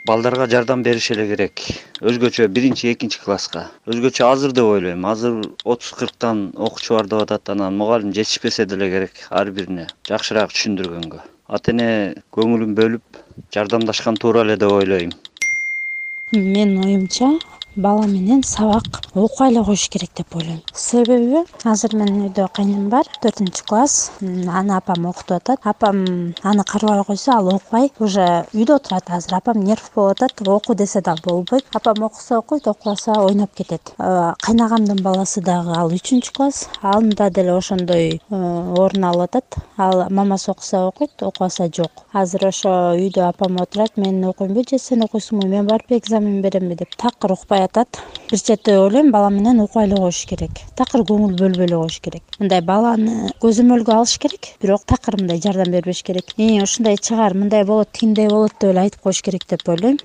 балдарга 0.07 0.47
жардам 0.49 0.83
бериш 0.83 1.11
эле 1.13 1.27
керек. 1.29 1.61
Өзгөчө 2.01 2.49
биринчи 2.49 2.91
экинчи 2.93 3.21
класска. 3.21 3.67
Өзгөчө 3.87 4.25
азыр 4.27 4.53
деп 4.57 4.65
ойлойм. 4.65 5.05
Азыр 5.07 5.51
отуз 5.65 5.93
кырктан 5.99 6.51
окуучу 6.57 6.95
бар 6.97 7.07
деп 7.07 7.25
атат 7.27 7.51
анан 7.51 7.77
мугалим 7.77 8.15
жетишпесе 8.17 8.67
деле 8.67 8.91
керек 8.91 9.27
ар 9.31 9.51
бирине. 9.51 9.89
Жакшыраак 10.09 10.55
түшүндүргөнгө. 10.55 11.21
Ата 11.49 11.73
эне 11.75 11.91
көңүлүн 12.33 12.75
бөлүп 12.79 13.23
жардамдашкан 13.55 14.17
туура 14.17 14.45
эле 14.47 14.57
деп 14.57 14.73
ойлойм. 14.73 15.13
Менин 16.33 16.79
оюмча 16.85 17.35
бала 17.77 18.07
менен 18.07 18.43
сабак 18.43 19.01
окуй 19.15 19.49
эле 19.49 19.65
коюш 19.65 19.89
керек 19.89 20.11
деп 20.17 20.37
ойлойм. 20.37 20.61
Себеби 20.75 21.45
азыр 21.65 21.95
менин 21.97 22.29
үйдө 22.29 22.47
кайным 22.55 22.89
бар 22.91 23.07
төртүнчү 23.23 23.65
класс. 23.67 24.13
Аны 24.21 24.77
апам 24.77 25.07
окутуп 25.07 25.37
атат. 25.39 25.61
Апам 25.65 26.35
аны 26.43 26.65
карабай 26.65 27.05
койсо 27.05 27.33
ал 27.33 27.55
окубай 27.55 27.91
уже 27.99 28.47
үйдө 28.55 28.77
отурат 28.77 29.11
азыр. 29.11 29.35
Апам 29.35 29.63
нерв 29.65 29.91
болуп 29.95 30.23
атат 30.23 30.47
оку 30.47 30.75
десе 30.75 31.01
дагы 31.01 31.23
болбойт. 31.25 31.65
Апам 31.75 32.03
окуса 32.05 32.39
окуйт 32.39 32.67
окубаса 32.69 33.13
ойноп 33.13 33.55
кетет. 33.55 33.93
Э, 33.99 34.35
кайнагамдын 34.41 35.03
баласы 35.03 35.41
дагы 35.41 35.75
ал 35.77 35.91
үчүнчү 35.91 36.33
класс 36.33 36.69
анда 36.83 37.31
деле 37.31 37.53
ошондой 37.53 38.21
э, 38.31 38.75
орун 38.79 39.05
алып 39.05 39.31
атат. 39.31 39.57
Ал 39.77 40.09
мамасы 40.11 40.51
окуса 40.51 40.87
окуйт 40.87 41.23
окубаса 41.23 41.69
жок. 41.69 42.07
Азыр 42.13 42.47
ошо 42.47 42.95
үйдө 42.95 43.29
апам 43.29 43.61
отурат 43.61 43.97
мен 43.97 44.25
окуймбу 44.25 44.65
же 44.69 44.79
сен 44.79 45.03
окуйсуңбу 45.03 45.47
мен 45.47 45.67
барып 45.67 45.93
экзамен 45.93 46.43
беремби 46.43 46.75
деп 46.75 46.97
такыр 46.97 47.33
укпай 47.33 47.60
укпай 47.61 47.83
атат 47.85 48.01
бир 48.31 48.39
чети 48.39 48.71
ойлойм 48.71 49.11
бала 49.13 49.31
менен 49.31 49.61
укпай 49.61 49.87
эле 49.87 49.97
коюш 49.97 50.25
керек. 50.27 50.51
Такыр 50.77 51.03
көңүл 51.05 51.37
бөлбөй 51.37 51.67
эле 51.67 51.77
коюш 51.77 52.01
керек. 52.01 52.23
Мындай 52.39 52.61
баланы 52.61 53.33
көзөмөлгө 53.43 53.93
алыш 53.93 54.19
керек 54.19 54.55
бирок 54.63 54.85
такыр 54.87 55.21
мындай 55.21 55.41
жардам 55.41 55.73
бербеш 55.73 56.03
керек. 56.03 56.33
И 56.37 56.61
ушундай 56.63 56.97
чыгар 56.97 57.35
мындай 57.35 57.65
болот 57.65 57.93
тигиндей 57.93 58.29
болот 58.29 58.53
деп 58.61 58.71
эле 58.71 58.81
айтып 58.87 59.03
коюш 59.03 59.23
керек 59.23 59.45
деп 59.49 59.69
ойлойм 59.69 59.99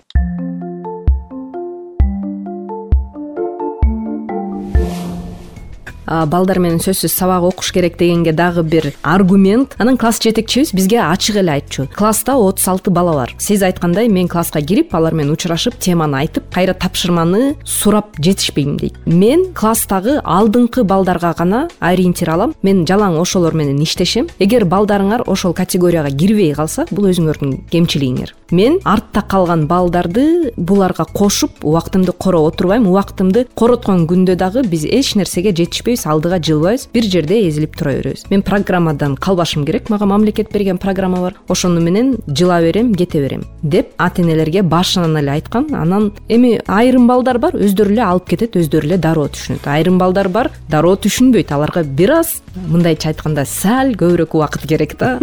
балдар 6.05 6.59
менен 6.59 6.79
сөзсүз 6.79 7.13
сабак 7.13 7.43
окуш 7.43 7.71
керек 7.75 7.97
дегенге 7.97 8.33
дагы 8.33 8.63
бир 8.63 8.93
аргумент. 9.03 9.75
Анан 9.77 9.97
класс 9.97 10.19
жетекчибиз 10.21 10.73
бизге 10.73 10.99
ачык 11.01 11.37
эле 11.37 11.51
айтчу. 11.51 11.87
Класста 11.95 12.35
отуз 12.35 12.67
алты 12.67 12.91
бала 12.91 13.13
бар. 13.13 13.33
Сиз 13.37 13.63
айткандай 13.63 14.07
мен 14.07 14.27
класска 14.27 14.61
кирип 14.61 14.93
алар 14.95 15.13
менен 15.13 15.33
учурашып 15.33 15.79
теманы 15.79 16.17
айтып 16.23 16.51
кайра 16.53 16.73
тапшырманы 16.73 17.55
сурап 17.63 18.15
жетишпейм 18.19 18.77
дейт 18.77 18.95
мен 19.05 19.53
класстагы 19.53 20.19
алдыңкы 20.23 20.83
балдарга 20.83 21.33
гана 21.37 21.67
ориентир 21.79 22.29
алам. 22.29 22.53
Мен 22.61 22.85
жалаң 22.85 23.19
ошолор 23.21 23.53
менен 23.53 23.81
иштешем. 23.81 24.27
Эгер 24.39 24.65
балдарыңар 24.65 25.23
ошол 25.27 25.53
категорияга 25.53 26.11
кирбей 26.11 26.53
калса 26.53 26.85
бул 26.91 27.09
өзүңөрдүн 27.11 27.65
кемчилигиңер 27.71 28.35
мен 28.51 28.79
артта 28.84 29.21
калган 29.21 29.65
балдарды 29.67 30.51
буларга 30.58 31.05
кошуп 31.05 31.63
убактымды 31.63 32.12
короп 32.12 32.53
отурбайм. 32.53 32.88
Убактымды 32.88 33.47
короткон 33.55 34.05
күндө 34.08 34.36
дагы 34.36 34.63
биз 34.67 34.86
эч 34.86 35.15
нерсеге 35.15 35.53
жетишпей 35.55 35.97
алдыга 36.05 36.39
жылбайбыз 36.39 36.89
бир 36.93 37.03
жерде 37.03 37.47
эзилип 37.47 37.75
тура 37.75 37.93
беребиз 37.97 38.25
мен 38.29 38.43
программадан 38.43 39.15
калбашым 39.15 39.65
керек 39.65 39.89
мага 39.89 40.05
мамлекет 40.05 40.51
берген 40.51 40.77
программа 40.77 41.21
бар. 41.21 41.36
Ошону 41.47 41.81
менен 41.81 42.17
жыла 42.27 42.62
берем 42.62 42.93
кете 42.93 43.21
берем 43.21 43.43
деп 43.63 43.93
ата 43.97 44.21
энелерге 44.21 44.62
башынан 44.62 45.17
эле 45.17 45.31
айткан. 45.31 45.73
Анан 45.73 46.13
эми 46.29 46.62
айрым 46.67 47.08
балдар 47.08 47.39
бар 47.39 47.53
өздөрү 47.55 47.91
эле 47.91 48.03
алып 48.03 48.29
кетет 48.29 48.55
өздөрү 48.55 48.86
эле 48.86 48.97
дароо 48.97 49.27
түшүнөт. 49.27 49.65
Айрым 49.65 49.97
балдар 49.97 50.29
бар 50.29 50.51
дароо 50.69 50.95
түшүнбөйт. 50.95 51.51
Аларга 51.51 51.84
бир 51.84 52.19
аз 52.19 52.41
мындайча 52.55 53.11
айтканда 53.11 53.45
сал 53.45 53.93
көбүрөөк 53.99 54.35
убакыт 54.37 54.65
керек 54.67 54.95
да. 54.99 55.19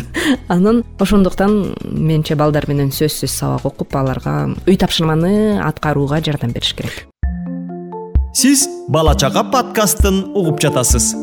Анан 0.48 0.84
ошондуктан 1.02 1.74
менимче 1.84 2.36
балдар 2.38 2.68
менен 2.70 2.92
сөзсүз 2.94 3.32
сабак 3.32 3.66
окуп 3.72 3.96
аларга 3.98 4.54
үй 4.66 4.78
тапшырманы 4.78 5.60
аткарууга 5.64 6.22
жардам 6.22 6.54
бериш 6.54 6.74
керек. 6.78 7.06
Сиз 8.34 8.68
бала 8.88 9.16
чака 9.16 9.44
подкастын 9.50 10.24
угуп 10.34 10.60
жатасыз. 10.60 11.14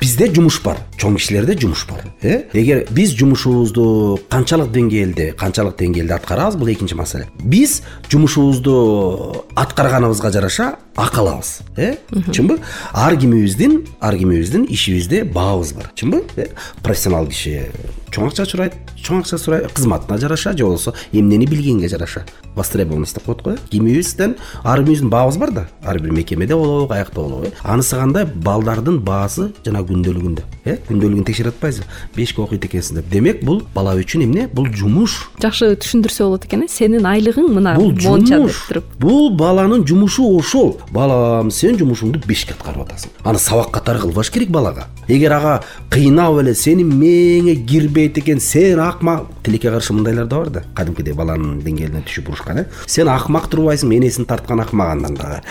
Бизде 0.00 0.26
жумуш 0.28 0.58
бар 0.60 0.82
чоң 1.00 1.14
кишилерде 1.16 1.54
жумуш 1.56 1.86
бар 1.88 2.02
э? 2.20 2.42
Эгер 2.52 2.82
биз 2.92 3.14
жумушубузду 3.16 4.18
канчалык 4.28 4.68
деңгээлде 4.74 5.30
канчалык 5.38 5.78
деңгээлде 5.80 6.16
аткарабыз 6.18 6.58
бул 6.60 6.68
экинчи 6.68 6.96
маселе. 6.98 7.28
Биз 7.40 7.80
жумушубузду 8.10 9.46
аткарганыбызга 9.54 10.32
жараша 10.34 10.74
акы 10.96 11.20
алабыз 11.20 11.60
э? 11.76 11.96
Чынбы? 12.32 12.60
Ар 12.92 13.16
кимибиздин 13.16 13.86
ар 14.00 14.16
кимибиздин 14.16 14.66
ишибизде 14.68 15.24
баабыз 15.24 15.72
бар. 15.72 15.90
Чынбы? 15.94 16.24
Э? 16.36 16.48
Профессионал 16.82 17.26
киши 17.26 17.70
чоң 18.14 18.28
акча 18.30 18.44
сурайт 18.46 18.74
чоң 19.02 19.24
акча 19.24 19.38
сурайт 19.42 19.72
кызматына 19.74 20.18
жараша 20.22 20.52
же 20.54 20.64
болбосо 20.64 20.94
эмнени 21.12 21.46
билгенге 21.50 21.88
жараша. 21.88 22.24
Востребованность 22.54 23.16
деп 23.16 23.24
коет 23.24 23.42
го 23.42 23.50
э 23.50 23.56
кимибизден 23.70 24.36
ар 24.62 24.82
бирибиздин 24.82 25.10
баабыз 25.10 25.36
бар 25.36 25.50
да. 25.50 25.66
Ар 25.84 25.98
бир 25.98 26.12
мекемеде 26.12 26.54
болобу 26.54 26.86
каякта 26.88 27.14
болобу 27.20 27.46
э? 27.46 27.50
Анысы 27.64 27.96
кандай 27.96 28.24
балдардын 28.24 29.00
баасы 29.00 29.50
жана 29.64 29.80
күндөлүгүндө 29.80 30.42
э? 30.64 30.76
Күндөлүгүн 30.88 31.24
текшерип 31.26 31.56
атпайсызбы 31.56 31.86
бешке 32.14 32.40
окуйт 32.42 32.64
экенсиң 32.64 33.00
деп 33.00 33.10
демек 33.10 33.42
бул 33.42 33.64
бала 33.74 33.96
үчүн 33.98 34.28
эмне? 34.28 34.46
Бул 34.46 34.70
жумуш. 34.70 35.18
Жакшы 35.42 35.74
түшүндүрсө 35.74 36.28
болот 36.28 36.46
экен 36.46 36.62
э? 36.62 36.70
Сенин 36.70 37.10
айлыгың 37.10 37.50
мына 37.50 37.74
бул 37.74 37.98
жумуш. 37.98 38.62
бул 39.00 39.34
баланын 39.34 39.84
жумушу 39.84 40.30
ошол 40.38 40.78
балам 40.94 41.50
сен 41.50 41.78
жумушуңду 41.78 42.20
бешке 42.26 42.54
аткарып 42.54 42.84
атасың. 42.84 43.10
Аны 43.26 43.38
сабак 43.42 43.72
катары 43.74 44.00
кылбаш 44.04 44.30
керек 44.30 44.52
балага. 44.54 44.86
Эгер 45.08 45.32
ага 45.36 45.54
кыйнап 45.90 46.38
эле 46.40 46.54
сенин 46.54 46.92
мээңе 47.00 47.56
кирбейт 47.66 48.18
экен 48.22 48.40
сен 48.40 48.80
акмак 48.80 49.26
тилекке 49.42 49.72
каршы 49.74 49.92
мындайлар 49.96 50.26
да 50.30 50.38
бар 50.38 50.50
да. 50.50 50.62
Кадимкидей 50.76 51.14
баланын 51.18 51.58
деңгээлине 51.64 52.04
түшүп 52.06 52.30
урушкан 52.30 52.62
э? 52.62 52.66
Сен 52.86 53.10
акмак 53.10 53.50
турбайсыңбы 53.50 53.98
энесин 53.98 54.24
тарткан 54.30 54.62
акмак 54.62 54.94
андан 54.94 55.18
дагы. 55.18 55.42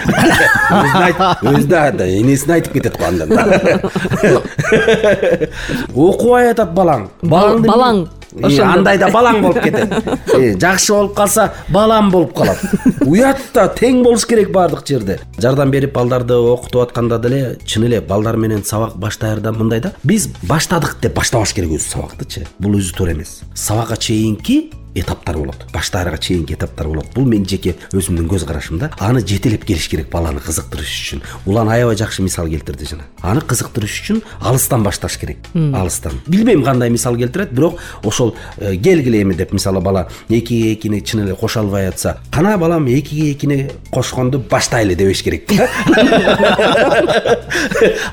Өзү 1.53 1.67
да 1.67 2.07
энесине 2.07 2.59
айтып 2.59 2.79
кетет 2.79 2.97
го 2.97 3.05
андан 3.11 3.29
дагы. 3.29 3.81
Окубай 5.93 6.51
атат 6.53 6.73
балаң. 6.75 7.09
Балаң 7.21 8.07
Э, 8.35 8.47
ошондо. 8.47 8.71
андай 8.73 8.97
да 8.97 9.09
балаң 9.13 9.41
болуп 9.41 9.59
кетет. 9.63 9.93
Жакшы 10.61 10.93
болуп 10.93 11.15
калса 11.15 11.53
балам 11.69 12.09
болуп 12.11 12.33
калат. 12.37 12.59
Уят 13.05 13.41
да 13.53 13.67
тең 13.69 14.03
болуш 14.03 14.25
керек 14.25 14.51
баардык 14.51 14.87
жерде. 14.87 15.19
Жардам 15.37 15.71
берип 15.71 15.93
балдарды 15.93 16.35
окутуп 16.35 16.87
атканда 16.87 17.19
деле 17.19 17.57
чын 17.65 17.85
эле 17.89 18.01
балдар 18.01 18.37
менен 18.37 18.63
сабак 18.63 18.95
баштаарда 18.97 19.53
мындай 19.53 19.81
да. 19.81 19.93
Биз 20.03 20.29
баштадык 20.43 20.97
деп 21.01 21.13
баштабаш 21.13 21.53
керек 21.53 21.77
өзү 21.77 21.89
сабактычы 21.93 22.47
бул 22.59 22.79
өзү 22.79 22.95
туура 22.97 23.13
эмес. 23.13 23.41
Сабакка 23.53 23.97
чейинки 23.97 24.71
этаптар 24.95 25.37
болот. 25.37 25.65
Баштаарга 25.73 26.17
чейинки 26.17 26.53
этаптар 26.53 26.87
болот. 26.87 27.07
Бул 27.15 27.25
менин 27.25 27.45
жеке 27.49 27.75
өзүмдүн 27.93 28.27
көз 28.29 28.45
карашым 28.47 28.79
да 28.79 28.91
аны 28.99 29.21
жетелеп 29.25 29.65
келиш 29.65 29.87
керек 29.89 30.09
баланы 30.11 30.39
кызыктырыш 30.43 30.93
үчүн. 31.01 31.23
Улан 31.45 31.69
аябай 31.69 31.95
жакшы 31.97 32.21
мисал 32.21 32.47
келтирди 32.47 32.85
жана. 32.89 33.03
Аны 33.21 33.41
кызыктырыш 33.41 34.01
үчүн 34.03 34.21
алыстан 34.41 34.83
башташ 34.83 35.17
керек. 35.17 35.37
Алыстан. 35.53 36.13
Билбейм 36.27 36.63
кандай 36.63 36.89
мисал 36.89 37.15
келтирет 37.17 37.51
бирок 37.51 37.79
ошол 38.03 38.35
э, 38.57 38.75
келгиле 38.77 39.21
эми 39.21 39.33
деп 39.33 39.53
мисалы 39.53 39.81
бала 39.81 40.07
экиге 40.29 40.73
экини 40.73 40.99
чын 41.01 41.23
эле 41.25 41.35
кошо 41.35 41.59
албай 41.61 41.87
атса 41.87 42.17
кана 42.31 42.57
балам 42.57 42.87
экиге 42.87 43.31
экини 43.33 43.71
кошконду 43.91 44.39
баштайлы 44.39 44.95
дебеш 44.95 45.23
керек. 45.23 45.49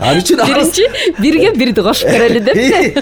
Ал 0.01 0.17
үчүн 0.17 0.39
биринчи 0.47 0.89
бирге 1.19 1.53
бирди 1.57 1.83
кошуп 1.83 2.09
көрөлү 2.09 2.41
деп. 2.41 2.57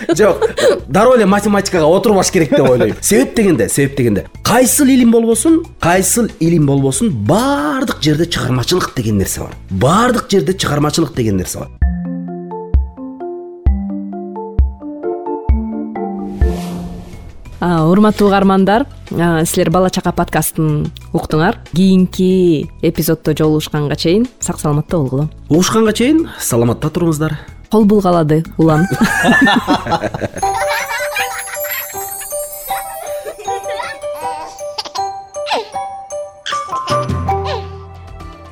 Жок. 0.19 0.45
Дароо 0.89 1.17
эле 1.17 1.27
математикага 1.27 1.87
отурбаш 1.87 2.31
керек 2.31 2.51
деп 2.51 2.69
ойлойм. 2.69 2.97
Себеп 3.01 3.35
дегенде 3.37 3.68
себеп 3.69 3.97
дегенде 3.97 4.27
кайсыл 4.43 4.87
илим 4.87 5.11
болбосун 5.13 5.65
кайсыл 5.81 6.29
илим 6.41 6.67
болбосун 6.67 7.11
баардык 7.11 8.03
жерде 8.03 8.27
чыгармачылык 8.27 8.95
деген 8.97 9.19
нерсе 9.19 9.41
бар. 9.41 9.51
Баардык 9.71 10.31
жерде 10.31 10.55
чыгармачылык 10.55 11.15
деген 11.15 11.37
нерсе 11.37 11.59
бар. 11.59 11.69
Урматтуу 17.61 18.29
угармандар 18.29 18.87
силер 19.11 19.71
бала 19.71 19.91
чака 19.91 20.13
подкастын 20.13 20.93
уктуңар. 21.13 21.59
Кийинки 21.75 22.71
эпизоддо 22.83 23.35
жолугушканга 23.37 23.97
чейин 23.97 24.29
сак 24.41 24.61
саламатта 24.61 24.97
болгула 24.97 25.29
угушканга 25.49 25.93
чейин 25.93 26.29
саламатта 26.39 26.89
туруңуздар. 26.89 27.39
Кол 27.71 27.85
булгалады 27.85 28.45
улан 28.57 28.87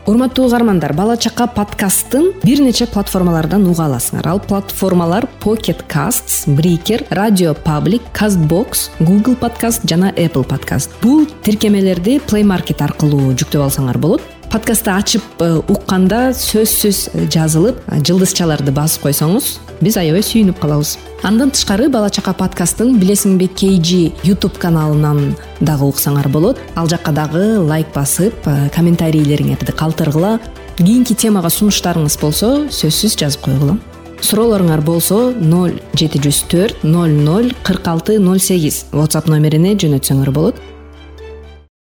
урматтуу 0.07 0.47
угармандар 0.47 0.93
бала 0.95 1.17
чака 1.17 1.49
подкасттын 1.51 2.29
бир 2.45 2.61
нече 2.63 2.87
платформалардан 2.87 3.67
уга 3.67 3.89
аласыңар. 3.89 4.29
Ал 4.31 4.39
платформалар 4.39 5.27
pocket 5.43 5.83
casts 5.91 6.47
брикер 6.47 7.03
радио 7.11 7.55
паблик 7.55 8.03
castbox 8.15 8.91
google 9.01 9.35
подкаст 9.35 9.83
жана 9.89 10.13
apple 10.17 10.47
подкаст 10.47 10.95
бул 11.03 11.27
тиркемелерди 11.43 12.21
play 12.23 12.47
market 12.47 12.83
аркылуу 12.87 13.35
жүктөп 13.35 13.67
алсаңар 13.67 13.99
болот. 13.99 14.23
Подкастты 14.47 14.93
ачып 14.95 15.43
э, 15.43 15.57
укканда 15.67 16.31
сөзсүз 16.39 17.29
жазылып 17.35 17.83
э, 17.91 17.99
жылдызчаларды 18.07 18.71
басып 18.71 19.09
койсоңуз 19.09 19.57
биз 19.81 19.97
аябай 20.01 20.25
сүйүнүп 20.25 20.61
калабыз. 20.61 20.97
Андан 21.27 21.51
тышкары 21.55 21.89
бала 21.93 22.11
чака 22.11 22.35
подкастын 22.37 22.97
билесиңби 23.01 23.49
kg 23.49 24.13
youtube 24.27 24.59
каналынан 24.63 25.35
дагы 25.61 25.89
уксаңар 25.89 26.29
болот. 26.33 26.61
Ал 26.77 26.89
жакка 26.89 27.13
дагы 27.13 27.59
лайк 27.61 27.93
басып 27.95 28.47
э, 28.47 28.69
комментарийлериңерди 28.75 29.75
калтыргыла. 29.77 30.39
Кийинки 30.77 31.15
темага 31.15 31.51
сунуштарыңыз 31.53 32.21
болсо 32.21 32.53
сөзсүз 32.71 33.19
жазып 33.21 33.49
койгула. 33.49 33.79
Суроолоруңар 34.21 34.81
болсо 34.85 35.33
ноль 35.37 35.77
жети 35.97 36.21
жүз 36.25 36.45
төрт 36.53 36.85
ноль 36.85 37.13
ноль 37.13 37.53
кырк 37.65 37.89
алты 37.89 38.19
ноль 38.21 38.41
сегиз. 38.41 38.87
Whatsapp 38.93 39.29
номерине 39.29 39.75
жөнөтсөңөр 39.77 40.33
болот 40.33 40.63